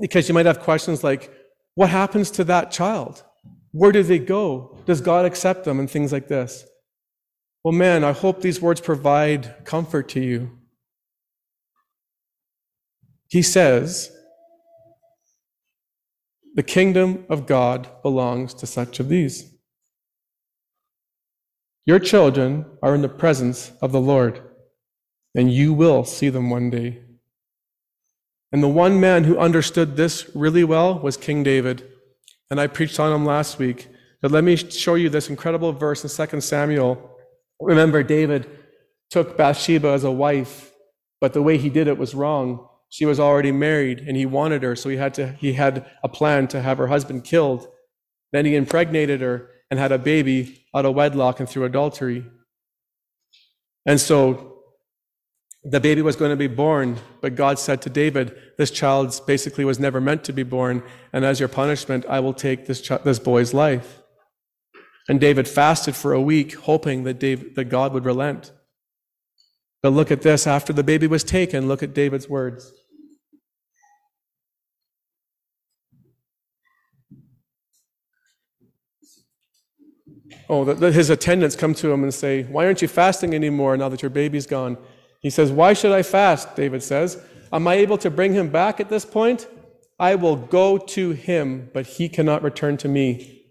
because 0.00 0.28
you 0.28 0.34
might 0.34 0.46
have 0.46 0.60
questions 0.60 1.02
like, 1.02 1.32
what 1.74 1.88
happens 1.88 2.30
to 2.32 2.44
that 2.44 2.70
child? 2.70 3.22
Where 3.72 3.92
do 3.92 4.02
they 4.02 4.18
go? 4.18 4.76
Does 4.84 5.00
God 5.00 5.24
accept 5.24 5.64
them? 5.64 5.78
And 5.78 5.90
things 5.90 6.12
like 6.12 6.28
this. 6.28 6.64
Well, 7.64 7.72
man, 7.72 8.04
I 8.04 8.12
hope 8.12 8.40
these 8.40 8.60
words 8.60 8.80
provide 8.80 9.64
comfort 9.64 10.08
to 10.10 10.20
you. 10.20 10.50
He 13.28 13.42
says, 13.42 14.10
The 16.58 16.64
kingdom 16.64 17.24
of 17.28 17.46
God 17.46 17.86
belongs 18.02 18.52
to 18.54 18.66
such 18.66 18.98
of 18.98 19.08
these. 19.08 19.54
Your 21.86 22.00
children 22.00 22.66
are 22.82 22.96
in 22.96 23.02
the 23.02 23.08
presence 23.08 23.70
of 23.80 23.92
the 23.92 24.00
Lord, 24.00 24.42
and 25.36 25.52
you 25.52 25.72
will 25.72 26.02
see 26.02 26.30
them 26.30 26.50
one 26.50 26.68
day. 26.68 26.98
And 28.50 28.60
the 28.60 28.66
one 28.66 28.98
man 28.98 29.22
who 29.22 29.38
understood 29.38 29.94
this 29.94 30.28
really 30.34 30.64
well 30.64 30.98
was 30.98 31.16
King 31.16 31.44
David. 31.44 31.88
And 32.50 32.60
I 32.60 32.66
preached 32.66 32.98
on 32.98 33.12
him 33.12 33.24
last 33.24 33.60
week. 33.60 33.86
But 34.20 34.32
let 34.32 34.42
me 34.42 34.56
show 34.56 34.96
you 34.96 35.08
this 35.08 35.30
incredible 35.30 35.72
verse 35.72 36.02
in 36.02 36.26
2 36.26 36.40
Samuel 36.40 37.08
Remember, 37.60 38.02
David 38.02 38.50
took 39.10 39.36
Bathsheba 39.36 39.90
as 39.90 40.02
a 40.02 40.10
wife, 40.10 40.72
but 41.20 41.34
the 41.34 41.42
way 41.42 41.56
he 41.56 41.70
did 41.70 41.86
it 41.86 41.98
was 41.98 42.16
wrong. 42.16 42.67
She 42.90 43.04
was 43.04 43.20
already 43.20 43.52
married 43.52 44.00
and 44.00 44.16
he 44.16 44.26
wanted 44.26 44.62
her, 44.62 44.74
so 44.74 44.88
he 44.88 44.96
had 44.96 45.14
to 45.14 45.32
he 45.32 45.52
had 45.54 45.86
a 46.02 46.08
plan 46.08 46.48
to 46.48 46.62
have 46.62 46.78
her 46.78 46.86
husband 46.86 47.24
killed. 47.24 47.68
Then 48.32 48.44
he 48.44 48.54
impregnated 48.54 49.20
her 49.20 49.50
and 49.70 49.78
had 49.78 49.92
a 49.92 49.98
baby 49.98 50.64
out 50.74 50.86
of 50.86 50.94
wedlock 50.94 51.40
and 51.40 51.48
through 51.48 51.64
adultery. 51.64 52.24
And 53.86 54.00
so 54.00 54.58
the 55.64 55.80
baby 55.80 56.02
was 56.02 56.16
going 56.16 56.30
to 56.30 56.36
be 56.36 56.46
born, 56.46 56.98
but 57.20 57.34
God 57.34 57.58
said 57.58 57.82
to 57.82 57.90
David, 57.90 58.34
This 58.56 58.70
child 58.70 59.20
basically 59.26 59.64
was 59.64 59.78
never 59.78 60.00
meant 60.00 60.24
to 60.24 60.32
be 60.32 60.42
born, 60.42 60.82
and 61.12 61.24
as 61.24 61.40
your 61.40 61.48
punishment, 61.48 62.06
I 62.08 62.20
will 62.20 62.32
take 62.32 62.66
this, 62.66 62.80
ch- 62.80 63.02
this 63.04 63.18
boy's 63.18 63.52
life. 63.52 64.00
And 65.08 65.20
David 65.20 65.48
fasted 65.48 65.96
for 65.96 66.12
a 66.12 66.20
week, 66.20 66.54
hoping 66.54 67.04
that, 67.04 67.18
David, 67.18 67.54
that 67.56 67.64
God 67.64 67.92
would 67.92 68.04
relent. 68.04 68.52
But 69.82 69.90
look 69.90 70.10
at 70.10 70.22
this 70.22 70.46
after 70.46 70.72
the 70.72 70.84
baby 70.84 71.06
was 71.06 71.24
taken, 71.24 71.68
look 71.68 71.82
at 71.82 71.94
David's 71.94 72.28
words. 72.28 72.72
Oh, 80.48 80.64
the, 80.64 80.90
his 80.90 81.10
attendants 81.10 81.56
come 81.56 81.74
to 81.74 81.90
him 81.90 82.02
and 82.02 82.12
say, 82.12 82.44
Why 82.44 82.64
aren't 82.64 82.82
you 82.82 82.88
fasting 82.88 83.34
anymore 83.34 83.76
now 83.76 83.88
that 83.88 84.02
your 84.02 84.10
baby's 84.10 84.46
gone? 84.46 84.78
He 85.20 85.30
says, 85.30 85.52
Why 85.52 85.72
should 85.72 85.92
I 85.92 86.02
fast? 86.02 86.56
David 86.56 86.82
says. 86.82 87.22
Am 87.52 87.66
I 87.66 87.74
able 87.74 87.98
to 87.98 88.10
bring 88.10 88.34
him 88.34 88.48
back 88.50 88.78
at 88.80 88.88
this 88.88 89.04
point? 89.04 89.46
I 89.98 90.14
will 90.14 90.36
go 90.36 90.78
to 90.78 91.10
him, 91.10 91.70
but 91.72 91.86
he 91.86 92.08
cannot 92.08 92.42
return 92.42 92.76
to 92.78 92.88
me. 92.88 93.46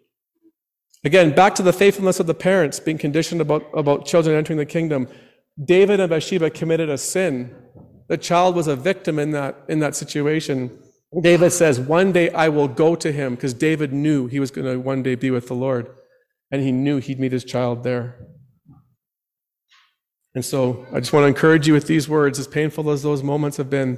Again, 1.03 1.33
back 1.35 1.55
to 1.55 1.63
the 1.63 1.73
faithfulness 1.73 2.19
of 2.19 2.27
the 2.27 2.33
parents 2.33 2.79
being 2.79 2.97
conditioned 2.97 3.41
about, 3.41 3.65
about 3.73 4.05
children 4.05 4.35
entering 4.35 4.57
the 4.57 4.65
kingdom. 4.65 5.07
David 5.63 5.99
and 5.99 6.09
Bathsheba 6.09 6.49
committed 6.49 6.89
a 6.89 6.97
sin. 6.97 7.55
The 8.07 8.17
child 8.17 8.55
was 8.55 8.67
a 8.67 8.75
victim 8.75 9.19
in 9.19 9.31
that, 9.31 9.57
in 9.67 9.79
that 9.79 9.95
situation. 9.95 10.77
David 11.21 11.51
says, 11.51 11.79
One 11.79 12.11
day 12.11 12.29
I 12.31 12.49
will 12.49 12.67
go 12.67 12.95
to 12.95 13.11
him, 13.11 13.35
because 13.35 13.53
David 13.53 13.93
knew 13.93 14.27
he 14.27 14.39
was 14.39 14.51
going 14.51 14.67
to 14.67 14.79
one 14.79 15.03
day 15.03 15.15
be 15.15 15.31
with 15.31 15.47
the 15.47 15.55
Lord. 15.55 15.89
And 16.51 16.61
he 16.61 16.71
knew 16.71 16.97
he'd 16.97 17.19
meet 17.19 17.31
his 17.31 17.43
child 17.43 17.83
there. 17.83 18.15
And 20.33 20.45
so 20.45 20.85
I 20.93 20.99
just 20.99 21.13
want 21.13 21.23
to 21.23 21.27
encourage 21.27 21.67
you 21.67 21.73
with 21.73 21.87
these 21.87 22.07
words, 22.07 22.37
as 22.39 22.47
painful 22.47 22.89
as 22.91 23.03
those 23.03 23.23
moments 23.23 23.57
have 23.57 23.69
been, 23.69 23.97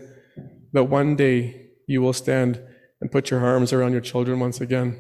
that 0.74 0.86
one 0.86 1.16
day 1.16 1.68
you 1.88 2.02
will 2.02 2.14
stand 2.14 2.62
and 3.02 3.12
put 3.12 3.30
your 3.30 3.46
arms 3.46 3.74
around 3.74 3.92
your 3.92 4.02
children 4.02 4.40
once 4.40 4.62
again. 4.62 4.98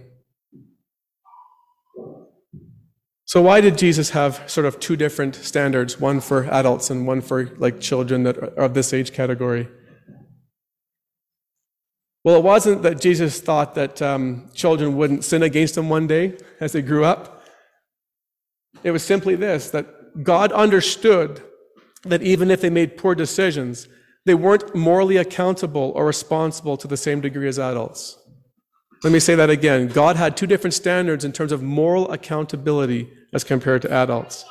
So 3.25 3.43
why 3.43 3.61
did 3.61 3.77
Jesus 3.77 4.09
have 4.09 4.43
sort 4.47 4.65
of 4.65 4.79
two 4.79 4.95
different 4.95 5.35
standards, 5.35 5.99
one 5.99 6.19
for 6.19 6.45
adults 6.45 6.89
and 6.89 7.05
one 7.05 7.21
for 7.21 7.45
like 7.57 7.79
children 7.79 8.23
that 8.23 8.37
are 8.37 8.65
of 8.65 8.73
this 8.73 8.91
age 8.91 9.13
category? 9.13 9.67
Well, 12.23 12.35
it 12.37 12.43
wasn't 12.43 12.81
that 12.81 12.99
Jesus 12.99 13.39
thought 13.39 13.75
that 13.75 14.01
um, 14.01 14.49
children 14.53 14.97
wouldn't 14.97 15.23
sin 15.23 15.43
against 15.43 15.77
him 15.77 15.89
one 15.89 16.07
day 16.07 16.37
as 16.59 16.73
they 16.73 16.81
grew 16.81 17.05
up. 17.05 17.38
It 18.83 18.91
was 18.91 19.03
simply 19.03 19.35
this 19.35 19.69
that 19.71 20.23
God 20.23 20.51
understood 20.51 21.41
that 22.03 22.21
even 22.21 22.49
if 22.49 22.61
they 22.61 22.69
made 22.69 22.97
poor 22.97 23.15
decisions, 23.15 23.87
they 24.25 24.33
weren't 24.33 24.75
morally 24.75 25.17
accountable 25.17 25.91
or 25.95 26.05
responsible 26.05 26.77
to 26.77 26.87
the 26.87 26.97
same 26.97 27.21
degree 27.21 27.47
as 27.47 27.59
adults. 27.59 28.17
Let 29.03 29.13
me 29.13 29.19
say 29.19 29.35
that 29.35 29.49
again. 29.49 29.87
God 29.87 30.17
had 30.17 30.35
two 30.35 30.47
different 30.47 30.73
standards 30.73 31.23
in 31.23 31.31
terms 31.31 31.51
of 31.51 31.63
moral 31.63 32.11
accountability 32.11 33.09
as 33.33 33.43
compared 33.43 33.81
to 33.83 33.91
adults. 33.91 34.45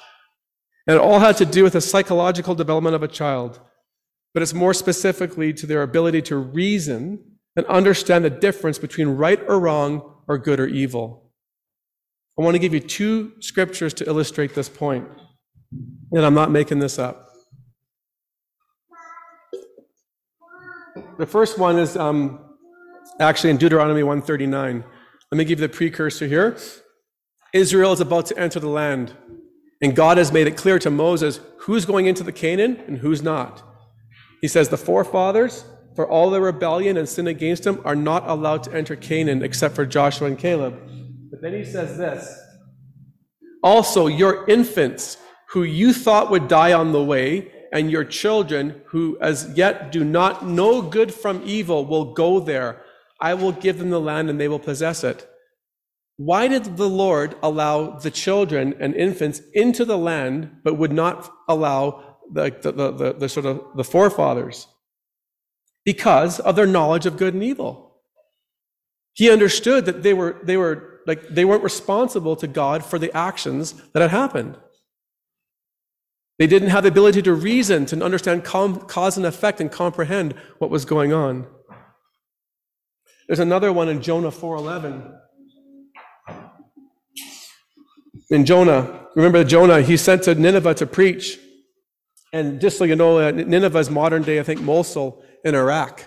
And 0.87 0.97
it 0.97 1.03
all 1.03 1.19
had 1.19 1.37
to 1.37 1.45
do 1.45 1.62
with 1.62 1.75
the 1.75 1.83
psychological 1.83 2.55
development 2.55 2.95
of 2.95 3.03
a 3.03 3.09
child, 3.09 3.61
but 4.33 4.43
it's 4.43 4.55
more 4.55 4.73
specifically 4.73 5.53
to 5.53 5.67
their 5.67 5.83
ability 5.83 6.23
to 6.23 6.37
reason 6.37 7.23
and 7.57 7.67
understand 7.67 8.25
the 8.25 8.31
difference 8.31 8.79
between 8.79 9.09
right 9.09 9.41
or 9.47 9.61
wrong 9.61 10.14
or 10.27 10.38
good 10.38 10.61
or 10.61 10.67
evil. 10.67 11.28
I 12.38 12.42
want 12.42 12.55
to 12.55 12.61
give 12.61 12.72
you 12.72 12.79
two 12.79 13.33
scriptures 13.40 13.92
to 13.94 14.07
illustrate 14.07 14.55
this 14.55 14.68
point, 14.68 15.09
and 16.12 16.24
I'm 16.24 16.35
not 16.35 16.53
making 16.53 16.79
this 16.79 16.96
up. 16.96 17.29
The 21.18 21.27
first 21.27 21.59
one 21.59 21.81
is 21.81 21.96
um, 21.96 22.38
actually 23.18 23.51
in 23.51 23.57
Deuteronomy 23.57 24.05
139. 24.05 24.85
Let 25.33 25.37
me 25.37 25.44
give 25.44 25.59
you 25.59 25.66
the 25.66 25.74
precursor 25.74 26.29
here. 26.29 26.57
Israel 27.53 27.92
is 27.92 28.01
about 28.01 28.27
to 28.27 28.38
enter 28.38 28.61
the 28.61 28.68
land, 28.68 29.14
and 29.83 29.96
God 29.96 30.16
has 30.16 30.31
made 30.31 30.46
it 30.46 30.57
clear 30.57 30.79
to 30.79 30.90
Moses 30.90 31.40
who's 31.62 31.85
going 31.85 32.07
into 32.07 32.22
the 32.22 32.31
Canaan 32.31 32.81
and 32.87 32.98
who's 32.98 33.20
not. 33.20 33.64
He 34.40 34.46
says 34.46 34.68
the 34.68 34.77
forefathers, 34.79 35.64
for 35.96 36.09
all 36.09 36.31
their 36.31 36.40
rebellion 36.40 36.96
and 36.96 37.09
sin 37.09 37.27
against 37.27 37.66
him, 37.66 37.83
are 37.85 37.96
not 37.96 38.29
allowed 38.29 38.62
to 38.62 38.72
enter 38.72 38.94
Canaan 38.94 39.42
except 39.42 39.74
for 39.74 39.85
Joshua 39.85 40.29
and 40.29 40.38
Caleb. 40.38 40.81
But 41.31 41.43
then 41.43 41.55
he 41.55 41.64
says 41.64 41.97
this 41.99 42.38
Also, 43.62 44.07
your 44.07 44.49
infants, 44.49 45.19
who 45.51 45.62
you 45.62 45.93
thought 45.93 46.31
would 46.31 46.49
die 46.49 46.73
on 46.73 46.93
the 46.93 47.03
way, 47.03 47.53
and 47.73 47.91
your 47.91 48.05
children, 48.05 48.81
who 48.87 49.19
as 49.21 49.51
yet 49.55 49.93
do 49.93 50.05
not 50.05 50.47
know 50.47 50.83
good 50.83 51.12
from 51.12 51.43
evil, 51.45 51.85
will 51.85 52.12
go 52.14 52.41
there. 52.41 52.83
I 53.21 53.35
will 53.35 53.53
give 53.53 53.79
them 53.79 53.91
the 53.91 54.01
land 54.01 54.31
and 54.31 54.41
they 54.41 54.49
will 54.49 54.59
possess 54.59 55.05
it. 55.05 55.29
Why 56.17 56.49
did 56.49 56.77
the 56.77 56.88
Lord 56.88 57.37
allow 57.43 57.99
the 57.99 58.11
children 58.11 58.75
and 58.81 58.95
infants 58.95 59.41
into 59.55 59.85
the 59.85 59.99
land, 59.99 60.51
but 60.64 60.77
would 60.77 60.93
not 60.93 61.33
allow 61.49 62.17
the, 62.33 62.51
the, 62.61 62.73
the, 62.73 63.12
the, 63.14 63.29
sort 63.29 63.47
of 63.47 63.62
the 63.77 63.85
forefathers? 63.85 64.67
Because 65.85 66.41
of 66.41 66.57
their 66.57 66.67
knowledge 66.67 67.07
of 67.07 67.17
good 67.17 67.35
and 67.35 67.43
evil. 67.43 68.03
He 69.14 69.31
understood 69.31 69.87
that 69.87 70.03
they 70.03 70.12
were, 70.12 70.41
they 70.43 70.57
were 70.57 70.97
like 71.09 71.27
they 71.29 71.47
weren't 71.47 71.62
responsible 71.62 72.37
to 72.37 72.47
God 72.47 72.85
for 72.85 72.99
the 72.99 73.11
actions 73.16 73.73
that 73.92 74.03
had 74.03 74.11
happened. 74.11 74.59
They 76.38 76.47
didn't 76.47 76.68
have 76.68 76.83
the 76.83 76.90
ability 76.90 77.23
to 77.23 77.33
reason, 77.33 77.87
to 77.87 78.05
understand 78.05 78.44
cause 78.44 79.16
and 79.16 79.25
effect, 79.25 79.61
and 79.61 79.73
comprehend 79.73 80.35
what 80.59 80.71
was 80.71 80.85
going 80.85 81.14
on. 81.14 81.47
There's 83.27 83.40
another 83.40 83.73
one 83.73 83.88
in 83.88 84.03
Jonah 84.03 84.31
4:11. 84.31 85.14
In 88.31 88.44
Jonah, 88.44 89.07
remember 89.16 89.42
Jonah, 89.44 89.81
he 89.81 89.97
sent 89.97 90.25
to 90.25 90.35
Nineveh 90.35 90.75
to 90.75 90.87
preach. 90.87 91.38
And 92.35 92.61
just 92.61 92.77
so 92.77 92.85
you 92.85 92.97
know, 92.97 93.18
uh, 93.18 93.31
Nineveh 93.31 93.79
is 93.79 93.88
modern 93.88 94.23
day, 94.23 94.38
I 94.38 94.42
think, 94.42 94.61
Mosul 94.61 95.25
in 95.42 95.55
Iraq. 95.55 96.07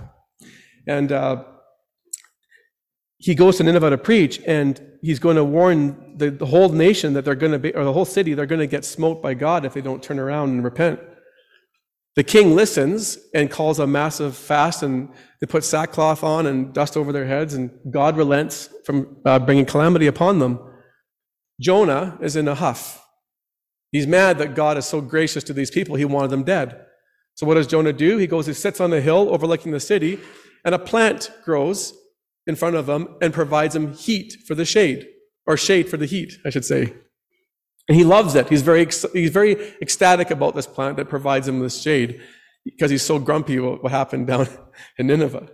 And 0.88 1.12
uh, 1.12 1.46
he 3.18 3.34
goes 3.34 3.58
to 3.58 3.64
Nineveh 3.64 3.90
to 3.90 3.98
preach, 3.98 4.40
and 4.46 4.91
he's 5.02 5.20
going 5.20 5.36
to 5.36 5.44
warn 5.44 6.18
the, 6.18 6.30
the 6.30 6.46
whole 6.46 6.70
nation 6.70 7.14
that 7.14 7.26
they're 7.26 7.36
going 7.36 7.52
to 7.52 7.60
be, 7.60 7.74
or 7.74 7.84
the 7.84 7.94
whole 7.94 8.06
city, 8.06 8.34
they're 8.34 8.46
going 8.46 8.60
to 8.60 8.68
get 8.68 8.86
smote 8.86 9.22
by 9.22 9.34
God 9.34 9.66
if 9.66 9.74
they 9.74 9.82
don't 9.82 10.02
turn 10.02 10.20
around 10.20 10.50
and 10.50 10.64
repent. 10.64 11.00
The 12.16 12.24
king 12.24 12.56
listens 12.56 13.18
and 13.34 13.50
calls 13.50 13.80
a 13.80 13.88
massive 13.88 14.36
fast, 14.36 14.84
and 14.84 15.10
they 15.40 15.48
put 15.48 15.64
sackcloth 15.64 16.24
on 16.24 16.46
and 16.46 16.74
dust 16.74 16.98
over 16.98 17.12
their 17.12 17.26
heads, 17.26 17.54
and 17.54 17.72
God 17.90 18.18
relents 18.18 18.70
from 18.86 19.18
uh, 19.26 19.40
bringing 19.40 19.66
calamity 19.66 20.08
upon 20.08 20.40
them. 20.40 20.60
Jonah 21.60 22.18
is 22.22 22.36
in 22.36 22.48
a 22.48 22.56
huff. 22.56 23.04
He's 23.92 24.08
mad 24.08 24.38
that 24.40 24.56
God 24.56 24.78
is 24.78 24.86
so 24.86 25.02
gracious 25.02 25.44
to 25.46 25.54
these 25.54 25.72
people, 25.72 25.96
he 25.96 26.06
wanted 26.06 26.32
them 26.32 26.44
dead. 26.44 26.86
So, 27.36 27.48
what 27.48 27.56
does 27.56 27.68
Jonah 27.68 27.94
do? 27.94 28.18
He 28.18 28.28
goes, 28.28 28.46
he 28.46 28.54
sits 28.54 28.82
on 28.82 28.92
a 28.94 29.00
hill 29.00 29.30
overlooking 29.32 29.72
the 29.72 29.80
city, 29.80 30.20
and 30.66 30.76
a 30.76 30.80
plant 30.80 31.32
grows 31.46 31.94
in 32.48 32.56
front 32.56 32.76
of 32.76 32.90
him 32.90 33.16
and 33.22 33.34
provides 33.34 33.76
him 33.76 33.94
heat 33.94 34.36
for 34.48 34.56
the 34.56 34.66
shade, 34.66 35.08
or 35.46 35.58
shade 35.58 35.90
for 35.90 35.98
the 35.98 36.06
heat, 36.06 36.34
I 36.46 36.50
should 36.50 36.66
say. 36.66 36.94
And 37.88 37.98
he 37.98 38.04
loves 38.04 38.36
it. 38.36 38.50
He's 38.50 38.62
very, 38.62 38.86
he's 39.14 39.32
very 39.32 39.74
ecstatic 39.82 40.32
about 40.32 40.56
this 40.56 40.68
plant 40.68 40.98
that 40.98 41.10
provides 41.10 41.48
him 41.48 41.60
this 41.60 41.82
shade 41.82 42.22
because 42.64 42.92
he's 42.92 43.02
so 43.02 43.20
grumpy 43.20 43.58
about 43.58 43.84
what 43.84 43.92
happened 43.92 44.28
down 44.28 44.48
in 44.98 45.08
Nineveh. 45.08 45.50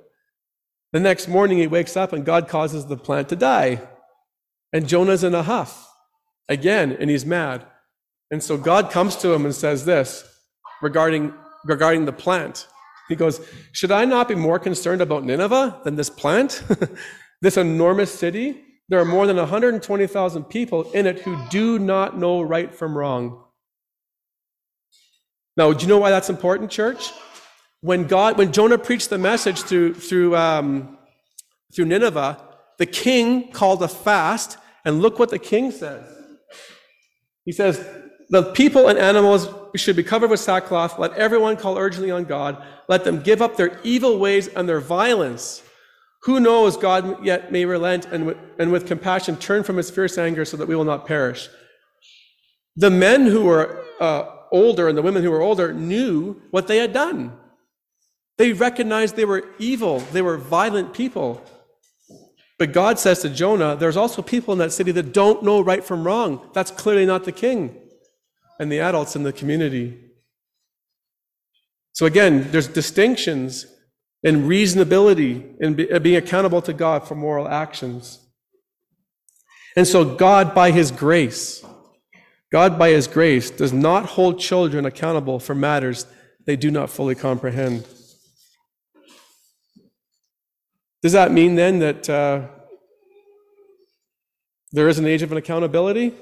The 0.93 0.99
next 0.99 1.27
morning 1.27 1.57
he 1.57 1.67
wakes 1.67 1.97
up 1.97 2.13
and 2.13 2.25
God 2.25 2.47
causes 2.47 2.85
the 2.85 2.97
plant 2.97 3.29
to 3.29 3.35
die. 3.35 3.81
And 4.73 4.87
Jonah's 4.87 5.23
in 5.23 5.33
a 5.33 5.43
huff 5.43 5.89
again, 6.49 6.95
and 6.99 7.09
he's 7.09 7.25
mad. 7.25 7.65
And 8.31 8.43
so 8.43 8.57
God 8.57 8.91
comes 8.91 9.15
to 9.17 9.33
him 9.33 9.45
and 9.45 9.55
says 9.55 9.85
this 9.85 10.23
regarding, 10.81 11.33
regarding 11.65 12.05
the 12.05 12.13
plant. 12.13 12.67
He 13.07 13.15
goes, 13.15 13.41
Should 13.71 13.91
I 13.91 14.05
not 14.05 14.27
be 14.27 14.35
more 14.35 14.59
concerned 14.59 15.01
about 15.01 15.23
Nineveh 15.23 15.81
than 15.83 15.95
this 15.95 16.09
plant? 16.09 16.63
this 17.41 17.57
enormous 17.57 18.13
city? 18.13 18.63
There 18.89 18.99
are 18.99 19.05
more 19.05 19.27
than 19.27 19.37
120,000 19.37 20.43
people 20.45 20.89
in 20.91 21.05
it 21.05 21.19
who 21.19 21.37
do 21.49 21.77
not 21.77 22.17
know 22.17 22.41
right 22.41 22.73
from 22.73 22.97
wrong. 22.97 23.43
Now, 25.57 25.73
do 25.73 25.81
you 25.81 25.89
know 25.89 25.97
why 25.97 26.09
that's 26.09 26.29
important, 26.29 26.71
church? 26.71 27.11
When 27.81 28.05
God, 28.05 28.37
when 28.37 28.53
Jonah 28.53 28.77
preached 28.77 29.09
the 29.09 29.17
message 29.17 29.61
through, 29.61 29.95
through, 29.95 30.35
um, 30.35 30.97
through 31.75 31.85
Nineveh, 31.85 32.41
the 32.77 32.85
king 32.85 33.51
called 33.51 33.81
a 33.83 33.87
fast, 33.87 34.57
and 34.85 35.01
look 35.01 35.19
what 35.19 35.29
the 35.29 35.39
king 35.39 35.71
says. 35.71 36.05
He 37.43 37.51
says, 37.51 37.85
The 38.29 38.43
people 38.53 38.87
and 38.87 38.97
animals 38.97 39.47
should 39.77 39.95
be 39.95 40.03
covered 40.03 40.29
with 40.29 40.39
sackcloth. 40.39 40.99
Let 40.99 41.13
everyone 41.13 41.57
call 41.57 41.77
urgently 41.77 42.11
on 42.11 42.25
God. 42.25 42.63
Let 42.87 43.03
them 43.03 43.21
give 43.21 43.41
up 43.41 43.57
their 43.57 43.79
evil 43.83 44.17
ways 44.17 44.47
and 44.47 44.67
their 44.67 44.79
violence. 44.79 45.63
Who 46.23 46.39
knows, 46.39 46.77
God 46.77 47.23
yet 47.25 47.51
may 47.51 47.65
relent 47.65 48.05
and 48.05 48.35
and 48.59 48.71
with 48.71 48.87
compassion 48.87 49.37
turn 49.37 49.63
from 49.63 49.77
his 49.77 49.89
fierce 49.89 50.17
anger 50.17 50.45
so 50.45 50.57
that 50.57 50.67
we 50.67 50.75
will 50.75 50.83
not 50.83 51.05
perish. 51.05 51.49
The 52.75 52.89
men 52.89 53.25
who 53.25 53.45
were 53.45 53.83
uh, 53.99 54.25
older 54.51 54.87
and 54.87 54.97
the 54.97 55.01
women 55.01 55.23
who 55.23 55.31
were 55.31 55.41
older 55.41 55.73
knew 55.73 56.41
what 56.51 56.67
they 56.67 56.77
had 56.77 56.93
done. 56.93 57.33
They 58.37 58.53
recognized 58.53 59.15
they 59.15 59.25
were 59.25 59.49
evil, 59.57 59.99
they 59.99 60.21
were 60.21 60.37
violent 60.37 60.93
people. 60.93 61.41
But 62.59 62.73
God 62.73 62.97
says 62.97 63.21
to 63.21 63.29
Jonah, 63.29 63.75
there's 63.75 63.97
also 63.97 64.23
people 64.23 64.51
in 64.51 64.59
that 64.59 64.71
city 64.71 64.91
that 64.93 65.13
don't 65.13 65.43
know 65.43 65.61
right 65.61 65.83
from 65.83 66.03
wrong. 66.03 66.49
That's 66.53 66.71
clearly 66.71 67.05
not 67.05 67.23
the 67.23 67.31
king 67.31 67.86
and 68.59 68.71
the 68.71 68.79
adults 68.79 69.15
in 69.15 69.23
the 69.23 69.33
community. 69.33 69.97
So 71.93 72.05
again, 72.05 72.51
there's 72.51 72.67
distinctions 72.67 73.65
in 74.23 74.47
reasonability 74.47 75.55
in 75.59 75.75
being 76.01 76.15
accountable 76.15 76.61
to 76.63 76.73
God 76.73 77.07
for 77.07 77.15
moral 77.15 77.47
actions. 77.47 78.19
And 79.75 79.87
so 79.87 80.03
God, 80.03 80.55
by 80.55 80.71
his 80.71 80.91
grace, 80.91 81.63
God, 82.51 82.79
by 82.79 82.89
his 82.89 83.07
grace, 83.07 83.49
does 83.49 83.73
not 83.73 84.05
hold 84.05 84.39
children 84.39 84.85
accountable 84.85 85.39
for 85.39 85.53
matters 85.53 86.05
they 86.45 86.55
do 86.55 86.71
not 86.71 86.89
fully 86.89 87.13
comprehend. 87.13 87.85
Does 91.03 91.11
that 91.11 91.31
mean 91.31 91.55
then 91.55 91.79
that 91.79 92.09
uh, 92.09 92.47
there 94.71 94.87
is 94.87 94.97
an 94.97 95.05
age 95.05 95.21
of 95.21 95.31
an 95.31 95.37
accountability? 95.37 96.13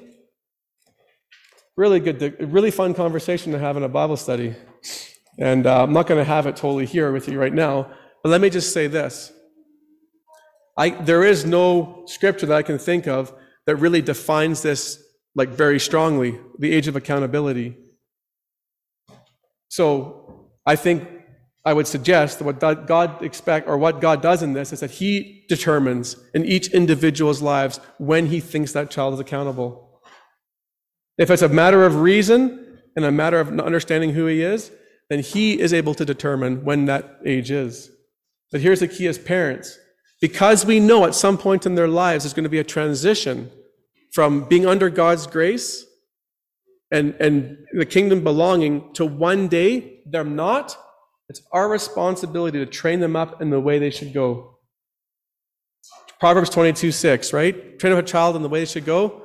Really 1.77 1.99
good, 1.99 2.51
really 2.53 2.71
fun 2.71 2.93
conversation 2.93 3.51
to 3.51 3.59
have 3.59 3.75
in 3.75 3.83
a 3.83 3.89
Bible 3.89 4.17
study. 4.17 4.55
And 5.37 5.67
uh, 5.67 5.83
I'm 5.83 5.91
not 5.91 6.07
going 6.07 6.19
to 6.19 6.25
have 6.25 6.47
it 6.47 6.55
totally 6.55 6.85
here 6.85 7.11
with 7.11 7.27
you 7.27 7.39
right 7.39 7.53
now, 7.53 7.91
but 8.23 8.29
let 8.29 8.39
me 8.39 8.49
just 8.49 8.71
say 8.71 8.87
this. 8.87 9.33
I, 10.77 10.89
there 10.89 11.23
is 11.23 11.45
no 11.45 12.03
scripture 12.07 12.45
that 12.45 12.55
I 12.55 12.61
can 12.61 12.77
think 12.77 13.07
of 13.07 13.33
that 13.65 13.75
really 13.77 14.01
defines 14.01 14.61
this 14.61 15.01
like 15.35 15.49
very 15.49 15.79
strongly, 15.79 16.39
the 16.59 16.71
age 16.71 16.87
of 16.87 16.95
accountability. 16.95 17.75
So 19.67 20.49
I 20.65 20.77
think 20.77 21.07
I 21.65 21.73
would 21.73 21.87
suggest 21.87 22.39
that 22.39 22.45
what 22.45 22.87
God 22.87 23.21
expect 23.23 23.67
or 23.67 23.77
what 23.77 23.99
God 23.99 24.21
does 24.21 24.43
in 24.43 24.53
this 24.53 24.71
is 24.71 24.79
that 24.79 24.91
He 24.91 25.45
determines 25.49 26.15
in 26.33 26.45
each 26.45 26.69
individual's 26.69 27.41
lives 27.41 27.79
when 27.97 28.27
He 28.27 28.39
thinks 28.39 28.71
that 28.71 28.91
child 28.91 29.15
is 29.15 29.19
accountable. 29.19 29.84
If 31.17 31.29
it's 31.29 31.41
a 31.41 31.49
matter 31.49 31.85
of 31.85 32.01
reason 32.01 32.79
and 32.95 33.05
a 33.05 33.11
matter 33.11 33.39
of 33.39 33.59
understanding 33.59 34.11
who 34.11 34.25
He 34.25 34.41
is, 34.41 34.71
then 35.09 35.19
He 35.19 35.59
is 35.59 35.73
able 35.73 35.93
to 35.95 36.05
determine 36.05 36.65
when 36.65 36.85
that 36.85 37.19
age 37.25 37.51
is. 37.51 37.89
But 38.51 38.61
here's 38.61 38.79
the 38.79 38.87
key 38.87 39.07
as 39.07 39.17
parents. 39.17 39.77
Because 40.21 40.65
we 40.65 40.79
know 40.79 41.05
at 41.05 41.15
some 41.15 41.37
point 41.37 41.65
in 41.65 41.75
their 41.75 41.87
lives 41.87 42.23
there's 42.23 42.33
going 42.33 42.43
to 42.43 42.49
be 42.49 42.59
a 42.59 42.63
transition 42.63 43.51
from 44.13 44.47
being 44.47 44.65
under 44.65 44.89
God's 44.89 45.27
grace 45.27 45.85
and, 46.91 47.15
and 47.19 47.57
the 47.73 47.85
kingdom 47.85 48.23
belonging 48.23 48.93
to 48.93 49.05
one 49.05 49.47
day 49.47 49.99
they're 50.05 50.23
not, 50.23 50.77
it's 51.27 51.41
our 51.51 51.67
responsibility 51.67 52.59
to 52.59 52.65
train 52.65 52.99
them 52.99 53.15
up 53.15 53.41
in 53.41 53.49
the 53.49 53.59
way 53.59 53.79
they 53.79 53.89
should 53.89 54.13
go. 54.13 54.57
Proverbs 56.19 56.49
22 56.49 56.91
6, 56.91 57.33
right? 57.33 57.77
Train 57.77 57.93
up 57.93 57.99
a 57.99 58.03
child 58.07 58.35
in 58.35 58.41
the 58.41 58.49
way 58.49 58.59
they 58.59 58.65
should 58.65 58.85
go 58.85 59.24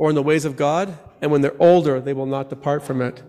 or 0.00 0.08
in 0.08 0.14
the 0.14 0.22
ways 0.22 0.46
of 0.46 0.56
God, 0.56 0.98
and 1.20 1.30
when 1.30 1.42
they're 1.42 1.62
older, 1.62 2.00
they 2.00 2.14
will 2.14 2.24
not 2.24 2.48
depart 2.48 2.82
from 2.82 3.02
it. 3.02 3.22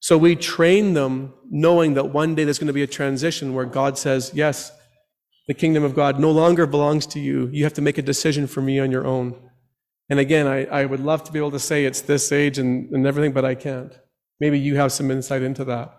So 0.00 0.18
we 0.18 0.36
train 0.36 0.92
them 0.92 1.32
knowing 1.50 1.94
that 1.94 2.10
one 2.12 2.34
day 2.34 2.44
there's 2.44 2.58
going 2.58 2.66
to 2.66 2.74
be 2.74 2.82
a 2.82 2.86
transition 2.86 3.54
where 3.54 3.64
God 3.64 3.96
says, 3.96 4.30
Yes, 4.34 4.70
the 5.48 5.54
kingdom 5.54 5.82
of 5.82 5.96
God 5.96 6.20
no 6.20 6.30
longer 6.30 6.66
belongs 6.66 7.06
to 7.08 7.20
you. 7.20 7.48
You 7.54 7.64
have 7.64 7.72
to 7.72 7.80
make 7.80 7.96
a 7.96 8.02
decision 8.02 8.46
for 8.46 8.60
me 8.60 8.78
on 8.78 8.90
your 8.90 9.06
own. 9.06 9.34
And 10.10 10.20
again, 10.20 10.46
I, 10.46 10.66
I 10.66 10.84
would 10.84 11.00
love 11.00 11.24
to 11.24 11.32
be 11.32 11.38
able 11.38 11.52
to 11.52 11.58
say 11.58 11.86
it's 11.86 12.02
this 12.02 12.30
age 12.32 12.58
and, 12.58 12.90
and 12.90 13.06
everything, 13.06 13.32
but 13.32 13.46
I 13.46 13.54
can't. 13.54 13.98
Maybe 14.40 14.58
you 14.58 14.76
have 14.76 14.92
some 14.92 15.10
insight 15.10 15.40
into 15.40 15.64
that. 15.64 15.90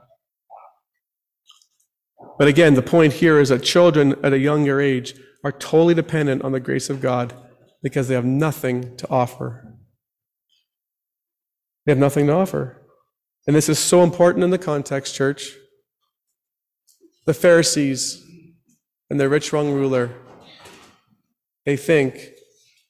But 2.37 2.47
again, 2.47 2.75
the 2.75 2.83
point 2.83 3.13
here 3.13 3.39
is 3.39 3.49
that 3.49 3.63
children 3.63 4.15
at 4.23 4.33
a 4.33 4.39
younger 4.39 4.79
age 4.79 5.15
are 5.43 5.51
totally 5.51 5.95
dependent 5.95 6.43
on 6.43 6.51
the 6.51 6.59
grace 6.59 6.91
of 6.91 7.01
God 7.01 7.33
because 7.81 8.07
they 8.07 8.13
have 8.13 8.25
nothing 8.25 8.95
to 8.97 9.09
offer. 9.09 9.70
They 11.85 11.91
have 11.91 11.99
nothing 11.99 12.27
to 12.27 12.33
offer. 12.33 12.81
And 13.47 13.55
this 13.55 13.69
is 13.69 13.79
so 13.79 14.03
important 14.03 14.43
in 14.43 14.51
the 14.51 14.57
context, 14.57 15.15
church. 15.15 15.53
The 17.25 17.33
Pharisees 17.33 18.23
and 19.09 19.19
their 19.19 19.29
rich 19.29 19.51
young 19.51 19.71
ruler, 19.71 20.11
they 21.65 21.77
think, 21.77 22.29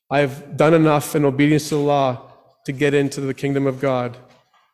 I've 0.10 0.58
done 0.58 0.73
enough 0.73 1.15
in 1.15 1.23
obedience 1.23 1.69
to 1.69 1.75
the 1.75 1.82
law 1.82 2.34
to 2.65 2.71
get 2.71 2.93
into 2.93 3.21
the 3.21 3.34
kingdom 3.34 3.65
of 3.65 3.80
God. 3.80 4.17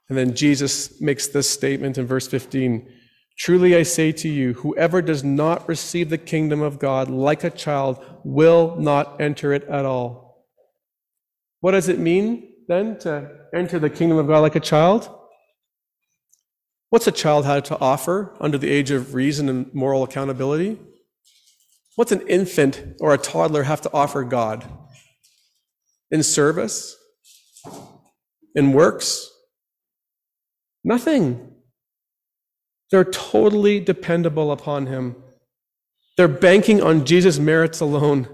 And 0.09 0.17
then 0.17 0.35
Jesus 0.35 0.99
makes 0.99 1.27
this 1.27 1.49
statement 1.49 1.97
in 1.97 2.05
verse 2.05 2.27
15 2.27 2.93
Truly 3.37 3.75
I 3.75 3.83
say 3.83 4.11
to 4.13 4.27
you, 4.27 4.53
whoever 4.53 4.99
does 4.99 5.23
not 5.23 5.67
receive 5.69 6.09
the 6.09 6.17
kingdom 6.17 6.61
of 6.61 6.79
God 6.79 7.07
like 7.07 7.43
a 7.43 7.51
child 7.51 8.03
will 8.23 8.75
not 8.77 9.21
enter 9.21 9.53
it 9.53 9.63
at 9.65 9.85
all. 9.85 10.47
What 11.59 11.73
does 11.73 11.87
it 11.87 11.99
mean 11.99 12.51
then 12.67 12.97
to 12.99 13.29
enter 13.53 13.79
the 13.79 13.89
kingdom 13.89 14.17
of 14.17 14.27
God 14.27 14.39
like 14.39 14.55
a 14.55 14.59
child? 14.59 15.09
What's 16.89 17.07
a 17.07 17.11
child 17.11 17.45
had 17.45 17.65
to 17.65 17.79
offer 17.79 18.35
under 18.39 18.57
the 18.57 18.69
age 18.69 18.91
of 18.91 19.13
reason 19.13 19.49
and 19.49 19.73
moral 19.73 20.03
accountability? 20.03 20.79
What's 21.95 22.11
an 22.11 22.25
infant 22.27 22.95
or 23.01 23.13
a 23.13 23.17
toddler 23.17 23.63
have 23.63 23.81
to 23.81 23.89
offer 23.93 24.23
God? 24.23 24.65
In 26.11 26.23
service? 26.23 26.95
In 28.55 28.71
works? 28.71 29.29
Nothing. 30.83 31.55
They're 32.91 33.03
totally 33.03 33.79
dependable 33.81 34.51
upon 34.51 34.85
Him. 34.85 35.15
They're 36.15 36.29
banking 36.29 36.81
on 36.81 37.05
Jesus' 37.05 37.39
merits 37.39 37.81
alone. 37.81 38.27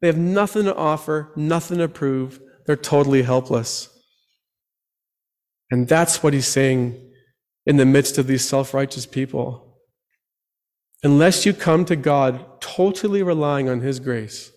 They 0.00 0.06
have 0.06 0.16
nothing 0.16 0.64
to 0.64 0.74
offer, 0.74 1.32
nothing 1.36 1.78
to 1.78 1.88
prove. 1.88 2.40
They're 2.66 2.76
totally 2.76 3.22
helpless. 3.22 3.88
And 5.70 5.88
that's 5.88 6.22
what 6.22 6.34
He's 6.34 6.48
saying 6.48 7.00
in 7.66 7.76
the 7.76 7.86
midst 7.86 8.18
of 8.18 8.26
these 8.26 8.44
self 8.46 8.74
righteous 8.74 9.06
people. 9.06 9.78
Unless 11.02 11.46
you 11.46 11.54
come 11.54 11.84
to 11.86 11.96
God 11.96 12.60
totally 12.60 13.22
relying 13.22 13.68
on 13.68 13.80
His 13.80 14.00
grace, 14.00 14.52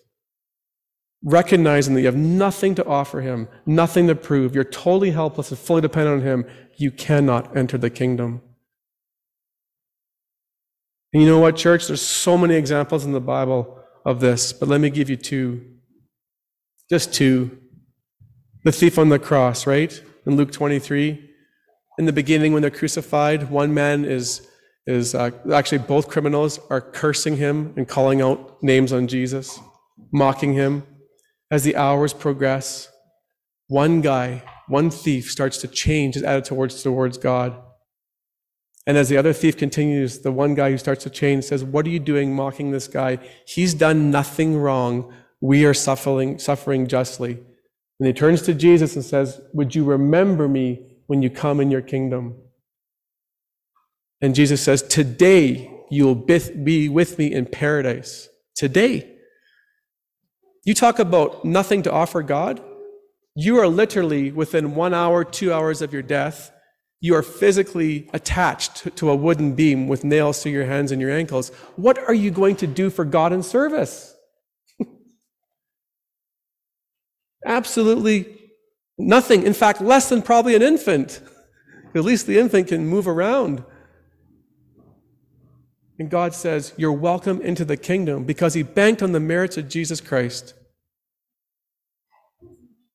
recognizing 1.22 1.94
that 1.94 2.00
you 2.00 2.06
have 2.06 2.16
nothing 2.16 2.74
to 2.74 2.84
offer 2.84 3.20
Him, 3.20 3.48
nothing 3.64 4.06
to 4.08 4.14
prove, 4.14 4.54
you're 4.54 4.64
totally 4.64 5.12
helpless 5.12 5.50
and 5.50 5.58
fully 5.58 5.80
dependent 5.80 6.20
on 6.20 6.26
Him, 6.26 6.44
you 6.76 6.90
cannot 6.90 7.56
enter 7.56 7.78
the 7.78 7.90
kingdom. 7.90 8.42
And 11.12 11.22
you 11.22 11.28
know 11.28 11.38
what, 11.38 11.56
church? 11.56 11.86
There's 11.86 12.02
so 12.02 12.36
many 12.36 12.56
examples 12.56 13.04
in 13.04 13.12
the 13.12 13.20
Bible 13.20 13.78
of 14.04 14.18
this, 14.20 14.52
but 14.52 14.68
let 14.68 14.80
me 14.80 14.90
give 14.90 15.08
you 15.08 15.16
two. 15.16 15.64
Just 16.90 17.14
two. 17.14 17.58
The 18.64 18.72
thief 18.72 18.98
on 18.98 19.10
the 19.10 19.18
cross, 19.18 19.66
right? 19.66 20.02
In 20.24 20.36
Luke 20.36 20.50
23. 20.50 21.30
In 21.98 22.06
the 22.06 22.14
beginning, 22.14 22.54
when 22.54 22.62
they're 22.62 22.70
crucified, 22.70 23.50
one 23.50 23.74
man 23.74 24.06
is, 24.06 24.48
is 24.86 25.14
uh, 25.14 25.32
actually 25.52 25.78
both 25.78 26.08
criminals 26.08 26.58
are 26.70 26.80
cursing 26.80 27.36
him 27.36 27.74
and 27.76 27.86
calling 27.86 28.22
out 28.22 28.62
names 28.62 28.90
on 28.90 29.06
Jesus, 29.06 29.60
mocking 30.12 30.54
him. 30.54 30.82
As 31.50 31.64
the 31.64 31.76
hours 31.76 32.14
progress, 32.14 32.88
one 33.68 34.00
guy, 34.00 34.42
one 34.66 34.88
thief 34.88 35.30
starts 35.30 35.58
to 35.58 35.68
change 35.68 36.14
his 36.14 36.22
attitude 36.22 36.48
towards, 36.48 36.82
towards 36.82 37.18
God. 37.18 37.54
And 38.86 38.96
as 38.96 39.10
the 39.10 39.18
other 39.18 39.34
thief 39.34 39.58
continues, 39.58 40.20
the 40.20 40.32
one 40.32 40.54
guy 40.54 40.70
who 40.70 40.78
starts 40.78 41.04
to 41.04 41.10
change 41.10 41.44
says, 41.44 41.62
What 41.62 41.84
are 41.84 41.90
you 41.90 42.00
doing 42.00 42.34
mocking 42.34 42.70
this 42.70 42.88
guy? 42.88 43.18
He's 43.46 43.74
done 43.74 44.10
nothing 44.10 44.56
wrong. 44.56 45.12
We 45.42 45.66
are 45.66 45.74
suffering, 45.74 46.38
suffering 46.38 46.86
justly. 46.86 47.40
And 48.00 48.06
he 48.06 48.12
turns 48.12 48.42
to 48.42 48.54
Jesus 48.54 48.96
and 48.96 49.04
says, 49.04 49.40
Would 49.52 49.74
you 49.74 49.84
remember 49.84 50.48
me 50.48 50.86
when 51.06 51.22
you 51.22 51.30
come 51.30 51.60
in 51.60 51.70
your 51.70 51.82
kingdom? 51.82 52.36
And 54.20 54.34
Jesus 54.34 54.62
says, 54.62 54.82
Today 54.82 55.70
you 55.90 56.04
will 56.06 56.14
be 56.14 56.88
with 56.88 57.18
me 57.18 57.32
in 57.32 57.46
paradise. 57.46 58.28
Today. 58.54 59.10
You 60.64 60.74
talk 60.74 60.98
about 60.98 61.44
nothing 61.44 61.82
to 61.82 61.92
offer 61.92 62.22
God. 62.22 62.62
You 63.36 63.58
are 63.58 63.68
literally 63.68 64.32
within 64.32 64.74
one 64.74 64.94
hour, 64.94 65.24
two 65.24 65.52
hours 65.52 65.82
of 65.82 65.92
your 65.92 66.02
death. 66.02 66.52
You 67.00 67.14
are 67.16 67.22
physically 67.22 68.08
attached 68.14 68.96
to 68.96 69.10
a 69.10 69.16
wooden 69.16 69.54
beam 69.54 69.88
with 69.88 70.04
nails 70.04 70.42
to 70.42 70.50
your 70.50 70.64
hands 70.64 70.90
and 70.90 71.02
your 71.02 71.10
ankles. 71.10 71.50
What 71.76 71.98
are 71.98 72.14
you 72.14 72.30
going 72.30 72.56
to 72.56 72.66
do 72.66 72.88
for 72.88 73.04
God 73.04 73.32
in 73.32 73.42
service? 73.42 74.13
Absolutely 77.44 78.38
nothing. 78.98 79.42
In 79.42 79.54
fact, 79.54 79.80
less 79.80 80.08
than 80.08 80.22
probably 80.22 80.54
an 80.54 80.62
infant. 80.62 81.20
At 81.94 82.04
least 82.04 82.26
the 82.26 82.38
infant 82.38 82.68
can 82.68 82.86
move 82.86 83.06
around. 83.06 83.64
And 85.98 86.10
God 86.10 86.34
says, 86.34 86.72
You're 86.76 86.92
welcome 86.92 87.40
into 87.40 87.64
the 87.64 87.76
kingdom 87.76 88.24
because 88.24 88.54
He 88.54 88.62
banked 88.62 89.02
on 89.02 89.12
the 89.12 89.20
merits 89.20 89.56
of 89.56 89.68
Jesus 89.68 90.00
Christ. 90.00 90.54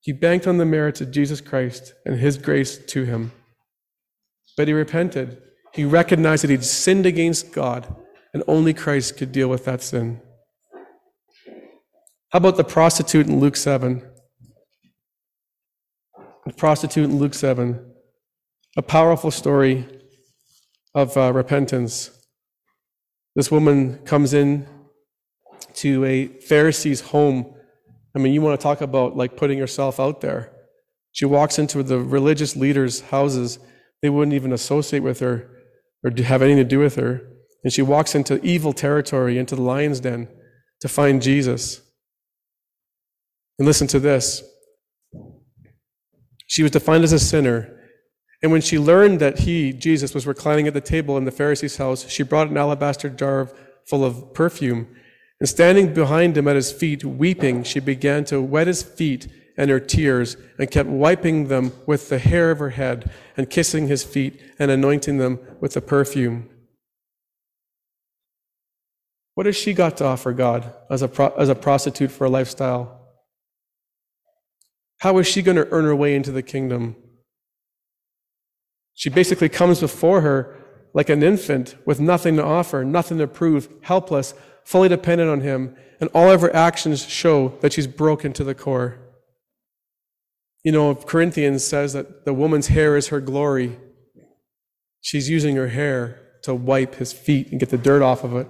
He 0.02 0.12
banked 0.12 0.48
on 0.48 0.58
the 0.58 0.66
merits 0.66 1.02
of 1.02 1.12
Jesus 1.12 1.40
Christ 1.40 1.94
and 2.06 2.20
His 2.20 2.38
grace 2.38 2.78
to 2.78 3.04
him. 3.04 3.32
But 4.58 4.68
he 4.68 4.74
repented. 4.74 5.42
He 5.74 5.86
recognized 5.86 6.44
that 6.44 6.50
he'd 6.50 6.66
sinned 6.66 7.06
against 7.06 7.54
God, 7.54 7.88
and 8.34 8.44
only 8.48 8.74
Christ 8.74 9.18
could 9.18 9.32
deal 9.32 9.48
with 9.48 9.64
that 9.66 9.82
sin. 9.82 10.22
How 12.32 12.38
about 12.38 12.58
the 12.58 12.66
prostitute 12.66 13.28
in 13.28 13.40
Luke 13.40 13.56
7? 13.56 14.06
Prostitute 16.58 17.06
in 17.06 17.20
Luke 17.20 17.34
7. 17.34 17.86
A 18.78 18.82
powerful 18.82 19.32
story 19.32 19.86
of 20.94 21.16
uh, 21.18 21.34
repentance. 21.34 22.12
This 23.36 23.52
woman 23.52 24.00
comes 24.00 24.34
in 24.34 24.68
to 25.76 26.04
a 26.06 26.28
Pharisee's 26.28 27.02
home. 27.02 27.54
I 28.16 28.20
mean, 28.20 28.34
you 28.34 28.42
want 28.42 28.60
to 28.60 28.64
talk 28.64 28.82
about 28.82 29.16
like 29.16 29.38
putting 29.38 29.58
yourself 29.58 30.00
out 30.00 30.22
there. 30.22 30.52
She 31.12 31.26
walks 31.26 31.60
into 31.60 31.84
the 31.84 32.00
religious 32.00 32.56
leaders' 32.56 33.02
houses. 33.02 33.60
They 34.02 34.10
wouldn't 34.10 34.36
even 34.36 34.54
associate 34.54 35.04
with 35.04 35.20
her 35.20 35.50
or 36.04 36.12
have 36.24 36.42
anything 36.42 36.64
to 36.64 36.70
do 36.70 36.80
with 36.80 36.96
her. 36.96 37.22
And 37.64 37.74
she 37.74 37.82
walks 37.82 38.16
into 38.16 38.44
evil 38.46 38.74
territory, 38.74 39.38
into 39.38 39.56
the 39.56 39.62
lion's 39.62 40.00
den, 40.00 40.30
to 40.82 40.88
find 40.88 41.22
Jesus. 41.22 41.82
And 43.58 43.66
listen 43.66 43.88
to 43.88 44.00
this. 44.00 44.44
She 46.50 46.64
was 46.64 46.72
defined 46.72 47.04
as 47.04 47.14
a 47.14 47.20
sinner. 47.20 47.80
And 48.42 48.52
when 48.52 48.62
she 48.62 48.80
learned 48.80 49.20
that 49.20 49.40
he, 49.40 49.72
Jesus, 49.72 50.16
was 50.16 50.26
reclining 50.26 50.68
at 50.68 50.74
the 50.74 50.82
table 50.82 51.16
in 51.16 51.26
the 51.26 51.32
Pharisee's 51.32 51.78
house, 51.78 52.10
she 52.10 52.24
brought 52.24 52.50
an 52.50 52.58
alabaster 52.58 53.08
jar 53.08 53.50
full 53.86 54.04
of 54.04 54.34
perfume. 54.34 54.88
And 55.40 55.48
standing 55.48 55.94
behind 55.94 56.36
him 56.36 56.48
at 56.48 56.56
his 56.56 56.72
feet, 56.72 57.06
weeping, 57.06 57.64
she 57.64 57.80
began 57.80 58.26
to 58.26 58.42
wet 58.42 58.66
his 58.66 58.82
feet 58.82 59.28
and 59.58 59.70
her 59.70 59.80
tears, 59.80 60.38
and 60.58 60.72
kept 60.72 60.90
wiping 60.90 61.50
them 61.50 61.72
with 61.86 62.10
the 62.10 62.18
hair 62.18 62.50
of 62.50 62.60
her 62.60 62.72
head, 62.72 63.12
and 63.38 63.50
kissing 63.50 63.88
his 63.88 64.04
feet, 64.04 64.42
and 64.58 64.72
anointing 64.72 65.18
them 65.18 65.38
with 65.60 65.74
the 65.74 65.82
perfume. 65.82 66.50
What 69.36 69.46
has 69.46 69.56
she 69.56 69.74
got 69.74 69.98
to 69.98 70.06
offer 70.06 70.32
God 70.32 70.74
as 70.90 71.02
a, 71.02 71.10
pro- 71.10 71.36
as 71.36 71.50
a 71.50 71.56
prostitute 71.56 72.10
for 72.10 72.26
a 72.26 72.30
lifestyle? 72.30 72.99
How 75.00 75.18
is 75.18 75.28
she 75.28 75.42
going 75.42 75.58
to 75.58 75.68
earn 75.72 75.86
her 75.86 75.96
way 75.96 76.16
into 76.16 76.32
the 76.32 76.42
kingdom? 76.42 76.96
She 78.94 79.10
basically 79.10 79.50
comes 79.50 79.80
before 79.80 80.22
her 80.22 80.58
like 80.94 81.10
an 81.10 81.24
infant 81.24 81.76
with 81.86 82.00
nothing 82.00 82.36
to 82.36 82.44
offer, 82.44 82.84
nothing 82.84 83.18
to 83.20 83.28
prove, 83.28 83.70
helpless, 83.82 84.34
fully 84.66 84.90
dependent 84.90 85.30
on 85.30 85.42
him, 85.42 85.76
and 86.02 86.10
all 86.14 86.30
of 86.30 86.42
her 86.42 86.54
actions 86.56 87.06
show 87.06 87.58
that 87.62 87.74
she's 87.74 87.88
broken 87.88 88.34
to 88.34 88.44
the 88.44 88.56
core. 88.56 89.00
You 90.64 90.72
know, 90.72 90.96
Corinthians 90.96 91.64
says 91.64 91.94
that 91.94 92.26
the 92.26 92.34
woman's 92.34 92.68
hair 92.68 92.98
is 92.98 93.08
her 93.08 93.22
glory. 93.22 93.80
She's 95.00 95.30
using 95.30 95.56
her 95.56 95.70
hair 95.70 96.20
to 96.44 96.54
wipe 96.54 96.96
his 96.96 97.14
feet 97.14 97.52
and 97.52 97.60
get 97.60 97.70
the 97.70 97.78
dirt 97.78 98.02
off 98.02 98.24
of 98.24 98.36
it. 98.36 98.48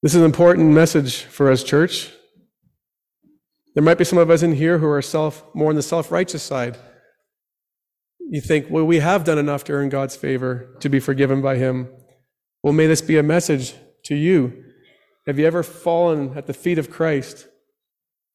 This 0.00 0.14
is 0.14 0.20
an 0.20 0.24
important 0.24 0.70
message 0.70 1.22
for 1.22 1.50
us, 1.50 1.64
church. 1.64 2.12
There 3.74 3.82
might 3.82 3.98
be 3.98 4.04
some 4.04 4.18
of 4.18 4.30
us 4.30 4.42
in 4.42 4.52
here 4.52 4.78
who 4.78 4.86
are 4.86 5.02
self 5.02 5.44
more 5.54 5.70
on 5.70 5.76
the 5.76 5.82
self-righteous 5.82 6.42
side. 6.42 6.78
You 8.20 8.40
think, 8.40 8.66
well, 8.70 8.84
we 8.84 9.00
have 9.00 9.24
done 9.24 9.38
enough 9.38 9.64
to 9.64 9.72
earn 9.72 9.88
God's 9.88 10.14
favor, 10.14 10.76
to 10.80 10.88
be 10.88 11.00
forgiven 11.00 11.42
by 11.42 11.56
Him. 11.56 11.88
Well, 12.62 12.72
may 12.72 12.86
this 12.86 13.00
be 13.00 13.18
a 13.18 13.24
message 13.24 13.74
to 14.04 14.14
you. 14.14 14.64
Have 15.26 15.38
you 15.38 15.46
ever 15.46 15.64
fallen 15.64 16.36
at 16.36 16.46
the 16.46 16.54
feet 16.54 16.78
of 16.78 16.90
Christ? 16.90 17.48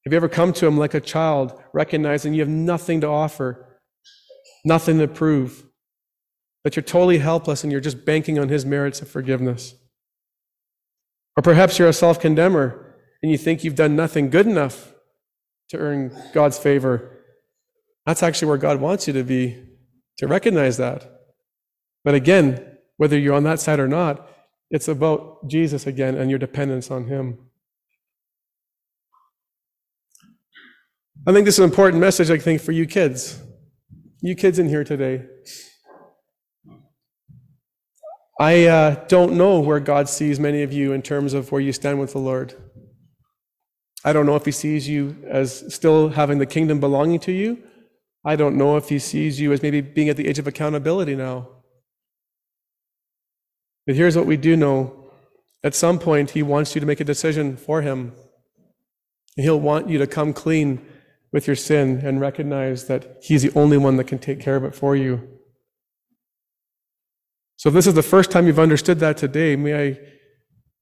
Have 0.03 0.11
you 0.11 0.17
ever 0.17 0.27
come 0.27 0.51
to 0.53 0.67
Him 0.67 0.77
like 0.77 0.93
a 0.93 0.99
child, 0.99 1.57
recognizing 1.73 2.33
you 2.33 2.41
have 2.41 2.49
nothing 2.49 2.99
to 3.01 3.07
offer, 3.07 3.79
nothing 4.65 4.99
to 4.99 5.07
prove, 5.07 5.63
that 6.65 6.75
you're 6.75 6.83
totally 6.83 7.19
helpless 7.19 7.63
and 7.63 7.71
you're 7.71 7.79
just 7.79 8.03
banking 8.03 8.37
on 8.37 8.49
His 8.49 8.65
merits 8.65 9.01
of 9.01 9.07
forgiveness? 9.07 9.75
Or 11.35 11.41
perhaps 11.43 11.79
you're 11.79 11.87
a 11.87 11.93
self 11.93 12.19
condemner 12.19 12.95
and 13.21 13.31
you 13.31 13.37
think 13.37 13.63
you've 13.63 13.75
done 13.75 13.95
nothing 13.95 14.29
good 14.29 14.45
enough 14.45 14.93
to 15.69 15.77
earn 15.77 16.15
God's 16.33 16.57
favor. 16.57 17.19
That's 18.05 18.21
actually 18.21 18.49
where 18.49 18.57
God 18.57 18.81
wants 18.81 19.07
you 19.07 19.13
to 19.13 19.23
be, 19.23 19.63
to 20.17 20.27
recognize 20.27 20.77
that. 20.77 21.09
But 22.03 22.15
again, 22.15 22.77
whether 22.97 23.17
you're 23.17 23.33
on 23.33 23.43
that 23.43 23.59
side 23.59 23.79
or 23.79 23.87
not, 23.87 24.29
it's 24.69 24.87
about 24.87 25.47
Jesus 25.47 25.87
again 25.87 26.15
and 26.15 26.29
your 26.29 26.39
dependence 26.39 26.91
on 26.91 27.07
Him. 27.07 27.37
I 31.25 31.31
think 31.31 31.45
this 31.45 31.55
is 31.55 31.59
an 31.59 31.65
important 31.65 32.01
message, 32.01 32.29
I 32.29 32.37
think, 32.37 32.61
for 32.61 32.73
you 32.73 32.85
kids. 32.85 33.41
You 34.21 34.35
kids 34.35 34.59
in 34.59 34.67
here 34.67 34.83
today. 34.83 35.25
I 38.39 38.65
uh, 38.65 39.05
don't 39.07 39.33
know 39.33 39.59
where 39.59 39.79
God 39.79 40.09
sees 40.09 40.39
many 40.39 40.63
of 40.63 40.73
you 40.73 40.91
in 40.91 41.01
terms 41.01 41.33
of 41.33 41.51
where 41.51 41.61
you 41.61 41.71
stand 41.71 41.99
with 41.99 42.13
the 42.13 42.19
Lord. 42.19 42.55
I 44.03 44.11
don't 44.11 44.25
know 44.25 44.35
if 44.35 44.45
He 44.45 44.51
sees 44.51 44.87
you 44.87 45.15
as 45.27 45.73
still 45.73 46.09
having 46.09 46.39
the 46.39 46.45
kingdom 46.45 46.79
belonging 46.79 47.19
to 47.21 47.31
you. 47.31 47.61
I 48.25 48.35
don't 48.35 48.57
know 48.57 48.75
if 48.75 48.89
He 48.89 48.99
sees 48.99 49.39
you 49.39 49.53
as 49.53 49.61
maybe 49.61 49.81
being 49.81 50.09
at 50.09 50.17
the 50.17 50.27
age 50.27 50.39
of 50.39 50.47
accountability 50.47 51.15
now. 51.15 51.47
But 53.85 53.95
here's 53.95 54.15
what 54.15 54.25
we 54.25 54.37
do 54.37 54.55
know 54.55 55.03
at 55.63 55.75
some 55.75 55.99
point, 55.99 56.31
He 56.31 56.43
wants 56.43 56.75
you 56.75 56.81
to 56.81 56.87
make 56.87 56.99
a 56.99 57.05
decision 57.05 57.55
for 57.55 57.81
Him. 57.81 58.13
He'll 59.35 59.59
want 59.59 59.89
you 59.89 59.97
to 59.99 60.07
come 60.07 60.33
clean 60.33 60.85
with 61.31 61.47
your 61.47 61.55
sin 61.55 62.01
and 62.03 62.19
recognize 62.19 62.87
that 62.87 63.17
He's 63.21 63.43
the 63.43 63.57
only 63.57 63.77
one 63.77 63.97
that 63.97 64.05
can 64.05 64.19
take 64.19 64.39
care 64.39 64.55
of 64.55 64.63
it 64.63 64.75
for 64.75 64.95
you. 64.95 65.32
So, 67.63 67.69
if 67.69 67.75
this 67.75 67.87
is 67.87 67.93
the 67.93 68.03
first 68.03 68.29
time 68.29 68.45
you've 68.45 68.59
understood 68.59 68.99
that 68.99 69.15
today, 69.15 69.55
may 69.55 69.73
I 69.73 69.99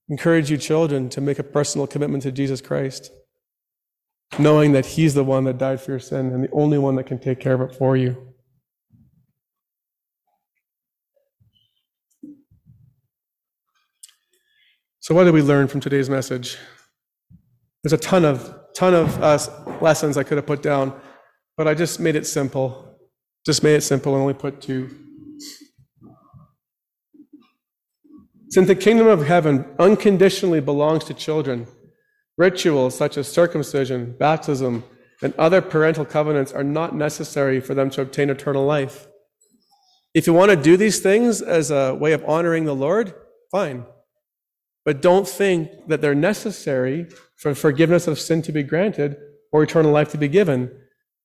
encourage 0.10 0.50
you, 0.50 0.58
children, 0.58 1.10
to 1.10 1.22
make 1.22 1.38
a 1.38 1.44
personal 1.44 1.86
commitment 1.86 2.24
to 2.24 2.32
Jesus 2.32 2.60
Christ, 2.60 3.12
knowing 4.40 4.72
that 4.72 4.88
He's 4.88 5.14
the 5.14 5.24
one 5.24 5.44
that 5.44 5.60
died 5.60 5.80
for 5.80 5.92
your 5.92 6.00
sin 6.00 6.34
and 6.34 6.44
the 6.44 6.50
only 6.52 6.80
one 6.80 6.96
that 6.96 7.04
can 7.04 7.20
take 7.20 7.40
care 7.40 7.54
of 7.54 7.62
it 7.62 7.76
for 7.76 7.96
you. 7.96 8.34
So, 15.02 15.14
what 15.14 15.26
did 15.26 15.36
we 15.36 15.44
learn 15.44 15.68
from 15.68 15.82
today's 15.82 16.10
message? 16.10 16.58
There's 17.84 17.94
a 17.94 17.98
ton 17.98 18.26
of 18.26 18.56
ton 18.74 18.96
of 18.96 19.22
uh, 19.22 19.38
lessons 19.82 20.18
I 20.18 20.24
could 20.24 20.40
have 20.40 20.48
put 20.48 20.64
down, 20.64 21.00
but 21.58 21.68
I 21.68 21.76
just 21.76 22.00
made 22.00 22.16
it 22.16 22.26
simple. 22.26 22.98
Just 23.46 23.62
made 23.62 23.76
it 23.76 23.82
simple 23.82 24.16
and 24.16 24.22
only 24.24 24.34
put 24.34 24.64
two. 24.64 25.11
Since 28.52 28.68
the 28.68 28.76
kingdom 28.76 29.08
of 29.08 29.26
heaven 29.28 29.66
unconditionally 29.80 30.60
belongs 30.60 31.06
to 31.06 31.14
children, 31.14 31.68
rituals 32.38 32.98
such 32.98 33.18
as 33.18 33.32
circumcision, 33.32 34.14
baptism, 34.20 34.84
and 35.22 35.34
other 35.38 35.62
parental 35.62 36.04
covenants 36.04 36.52
are 36.52 36.64
not 36.64 36.94
necessary 36.94 37.62
for 37.62 37.74
them 37.74 37.90
to 37.92 38.02
obtain 38.02 38.30
eternal 38.30 38.66
life. 38.66 39.08
If 40.14 40.28
you 40.28 40.34
want 40.34 40.52
to 40.52 40.58
do 40.58 40.76
these 40.76 41.00
things 41.00 41.42
as 41.42 41.72
a 41.72 41.96
way 41.96 42.12
of 42.12 42.26
honoring 42.26 42.66
the 42.66 42.76
Lord, 42.76 43.14
fine. 43.52 43.86
But 44.84 45.02
don't 45.02 45.30
think 45.30 45.88
that 45.88 46.02
they're 46.02 46.14
necessary 46.14 47.08
for 47.38 47.56
forgiveness 47.56 48.06
of 48.06 48.20
sin 48.20 48.42
to 48.42 48.52
be 48.52 48.64
granted 48.64 49.16
or 49.54 49.64
eternal 49.64 49.94
life 49.94 50.12
to 50.12 50.18
be 50.18 50.28
given. 50.28 50.78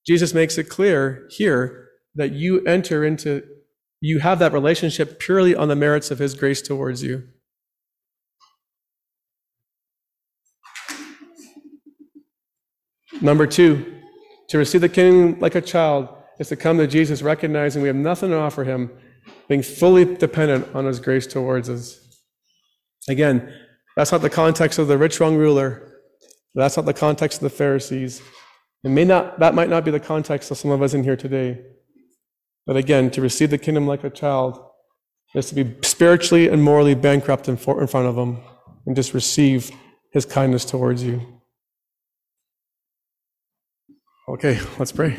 Jesus 0.06 0.32
makes 0.32 0.58
it 0.58 0.68
clear 0.68 1.26
here 1.30 1.88
that 2.14 2.30
you 2.30 2.64
enter 2.66 3.04
into 3.04 3.42
you 4.00 4.18
have 4.20 4.38
that 4.38 4.52
relationship 4.52 5.18
purely 5.18 5.54
on 5.54 5.68
the 5.68 5.76
merits 5.76 6.10
of 6.10 6.18
His 6.18 6.34
grace 6.34 6.62
towards 6.62 7.02
you. 7.02 7.28
Number 13.20 13.46
two, 13.46 14.00
to 14.48 14.58
receive 14.58 14.82
the 14.82 14.88
kingdom 14.88 15.40
like 15.40 15.54
a 15.54 15.60
child 15.60 16.08
is 16.38 16.48
to 16.48 16.56
come 16.56 16.76
to 16.78 16.86
Jesus 16.86 17.22
recognizing 17.22 17.80
we 17.80 17.88
have 17.88 17.96
nothing 17.96 18.30
to 18.30 18.38
offer 18.38 18.64
Him, 18.64 18.90
being 19.48 19.62
fully 19.62 20.04
dependent 20.04 20.74
on 20.74 20.84
His 20.84 21.00
grace 21.00 21.26
towards 21.26 21.70
us. 21.70 21.98
Again, 23.08 23.52
that's 23.96 24.12
not 24.12 24.20
the 24.20 24.30
context 24.30 24.78
of 24.78 24.88
the 24.88 24.98
rich 24.98 25.18
young 25.18 25.36
ruler. 25.36 26.00
That's 26.54 26.76
not 26.76 26.86
the 26.86 26.94
context 26.94 27.38
of 27.38 27.44
the 27.44 27.56
Pharisees. 27.56 28.20
It 28.84 28.90
may 28.90 29.04
not, 29.04 29.38
that 29.40 29.54
might 29.54 29.70
not 29.70 29.84
be 29.84 29.90
the 29.90 30.00
context 30.00 30.50
of 30.50 30.58
some 30.58 30.70
of 30.70 30.82
us 30.82 30.94
in 30.94 31.02
here 31.02 31.16
today. 31.16 31.60
But 32.66 32.76
again, 32.76 33.10
to 33.12 33.20
receive 33.20 33.50
the 33.50 33.58
kingdom 33.58 33.86
like 33.86 34.02
a 34.02 34.10
child 34.10 34.60
is 35.34 35.48
to 35.50 35.54
be 35.54 35.76
spiritually 35.82 36.48
and 36.48 36.62
morally 36.62 36.94
bankrupt 36.94 37.48
in, 37.48 37.56
front 37.56 37.78
of 37.92 38.16
Him 38.16 38.38
and 38.86 38.96
just 38.96 39.14
receive 39.14 39.70
His 40.12 40.24
kindness 40.24 40.64
towards 40.64 41.02
you. 41.04 41.40
Okay, 44.28 44.58
let's 44.78 44.90
pray. 44.90 45.16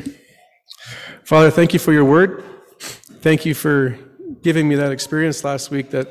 Father, 1.24 1.50
thank 1.50 1.72
you 1.72 1.78
for 1.78 1.92
your 1.92 2.04
word. 2.04 2.44
Thank 2.80 3.46
you 3.46 3.54
for 3.54 3.98
giving 4.42 4.68
me 4.68 4.74
that 4.74 4.92
experience 4.92 5.42
last 5.44 5.70
week 5.70 5.90
that 5.90 6.08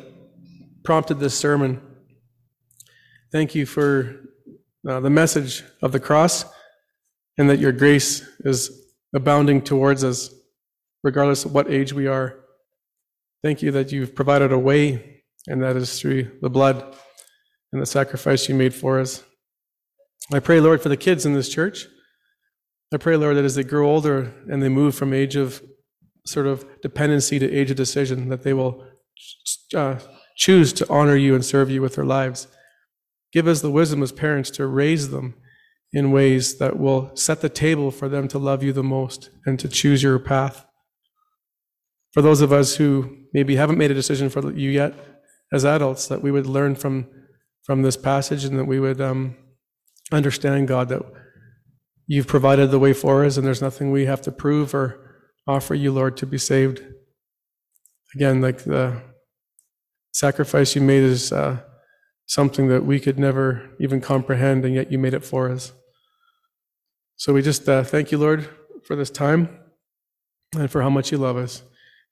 prompted 0.83 1.19
this 1.19 1.37
sermon. 1.37 1.81
Thank 3.31 3.53
you 3.53 3.65
for 3.65 4.21
uh, 4.87 4.99
the 4.99 5.09
message 5.09 5.63
of 5.83 5.91
the 5.91 5.99
cross 5.99 6.45
and 7.37 7.49
that 7.49 7.59
your 7.59 7.71
grace 7.71 8.27
is 8.39 8.71
abounding 9.13 9.61
towards 9.61 10.03
us 10.03 10.33
regardless 11.03 11.45
of 11.45 11.53
what 11.53 11.71
age 11.71 11.93
we 11.93 12.07
are. 12.07 12.39
Thank 13.43 13.61
you 13.61 13.71
that 13.71 13.91
you've 13.91 14.15
provided 14.15 14.51
a 14.51 14.59
way, 14.59 15.23
and 15.47 15.61
that 15.61 15.75
is 15.75 15.99
through 15.99 16.31
the 16.41 16.49
blood 16.49 16.95
and 17.71 17.81
the 17.81 17.85
sacrifice 17.85 18.47
you 18.49 18.55
made 18.55 18.73
for 18.73 18.99
us. 18.99 19.23
I 20.31 20.39
pray, 20.39 20.59
Lord, 20.59 20.81
for 20.81 20.89
the 20.89 20.97
kids 20.97 21.25
in 21.25 21.33
this 21.33 21.49
church. 21.49 21.87
I 22.93 22.97
pray, 22.97 23.15
Lord, 23.17 23.37
that 23.37 23.45
as 23.45 23.55
they 23.55 23.63
grow 23.63 23.89
older 23.89 24.33
and 24.49 24.61
they 24.61 24.69
move 24.69 24.95
from 24.95 25.13
age 25.13 25.35
of 25.35 25.61
sort 26.25 26.47
of 26.47 26.65
dependency 26.81 27.39
to 27.39 27.51
age 27.51 27.71
of 27.71 27.77
decision, 27.77 28.29
that 28.29 28.43
they 28.43 28.53
will 28.53 28.85
uh, 29.75 29.99
choose 30.35 30.73
to 30.73 30.89
honor 30.89 31.15
you 31.15 31.35
and 31.35 31.43
serve 31.43 31.69
you 31.69 31.81
with 31.81 31.95
their 31.95 32.05
lives. 32.05 32.47
Give 33.33 33.47
us 33.47 33.61
the 33.61 33.71
wisdom 33.71 34.03
as 34.03 34.11
parents 34.11 34.49
to 34.51 34.67
raise 34.67 35.09
them 35.09 35.35
in 35.93 36.11
ways 36.11 36.57
that 36.57 36.77
will 36.77 37.15
set 37.15 37.41
the 37.41 37.49
table 37.49 37.91
for 37.91 38.09
them 38.09 38.27
to 38.27 38.37
love 38.37 38.63
you 38.63 38.73
the 38.73 38.83
most 38.83 39.29
and 39.45 39.59
to 39.59 39.67
choose 39.67 40.03
your 40.03 40.19
path. 40.19 40.65
For 42.17 42.23
those 42.23 42.41
of 42.41 42.51
us 42.51 42.77
who 42.77 43.15
maybe 43.31 43.57
haven't 43.57 43.77
made 43.77 43.91
a 43.91 43.93
decision 43.93 44.31
for 44.31 44.51
you 44.51 44.71
yet 44.71 44.95
as 45.53 45.63
adults, 45.63 46.07
that 46.07 46.23
we 46.23 46.31
would 46.31 46.47
learn 46.47 46.73
from, 46.73 47.05
from 47.61 47.83
this 47.83 47.95
passage 47.95 48.43
and 48.43 48.57
that 48.57 48.65
we 48.65 48.79
would 48.79 48.99
um, 48.99 49.37
understand, 50.11 50.67
God, 50.67 50.89
that 50.89 51.03
you've 52.07 52.25
provided 52.25 52.71
the 52.71 52.79
way 52.79 52.91
for 52.91 53.23
us 53.23 53.37
and 53.37 53.45
there's 53.45 53.61
nothing 53.61 53.91
we 53.91 54.07
have 54.07 54.23
to 54.23 54.31
prove 54.31 54.73
or 54.73 55.29
offer 55.45 55.75
you, 55.75 55.91
Lord, 55.91 56.17
to 56.17 56.25
be 56.25 56.39
saved. 56.39 56.81
Again, 58.15 58.41
like 58.41 58.63
the 58.63 58.99
sacrifice 60.11 60.73
you 60.73 60.81
made 60.81 61.03
is 61.03 61.31
uh, 61.31 61.59
something 62.25 62.67
that 62.67 62.83
we 62.83 62.99
could 62.99 63.19
never 63.19 63.69
even 63.79 64.01
comprehend, 64.01 64.65
and 64.65 64.73
yet 64.73 64.91
you 64.91 64.97
made 64.97 65.13
it 65.13 65.23
for 65.23 65.51
us. 65.51 65.71
So 67.15 67.31
we 67.31 67.43
just 67.43 67.69
uh, 67.69 67.83
thank 67.83 68.11
you, 68.11 68.17
Lord, 68.17 68.49
for 68.85 68.95
this 68.95 69.11
time 69.11 69.59
and 70.55 70.71
for 70.71 70.81
how 70.81 70.89
much 70.89 71.11
you 71.11 71.19
love 71.19 71.37
us. 71.37 71.61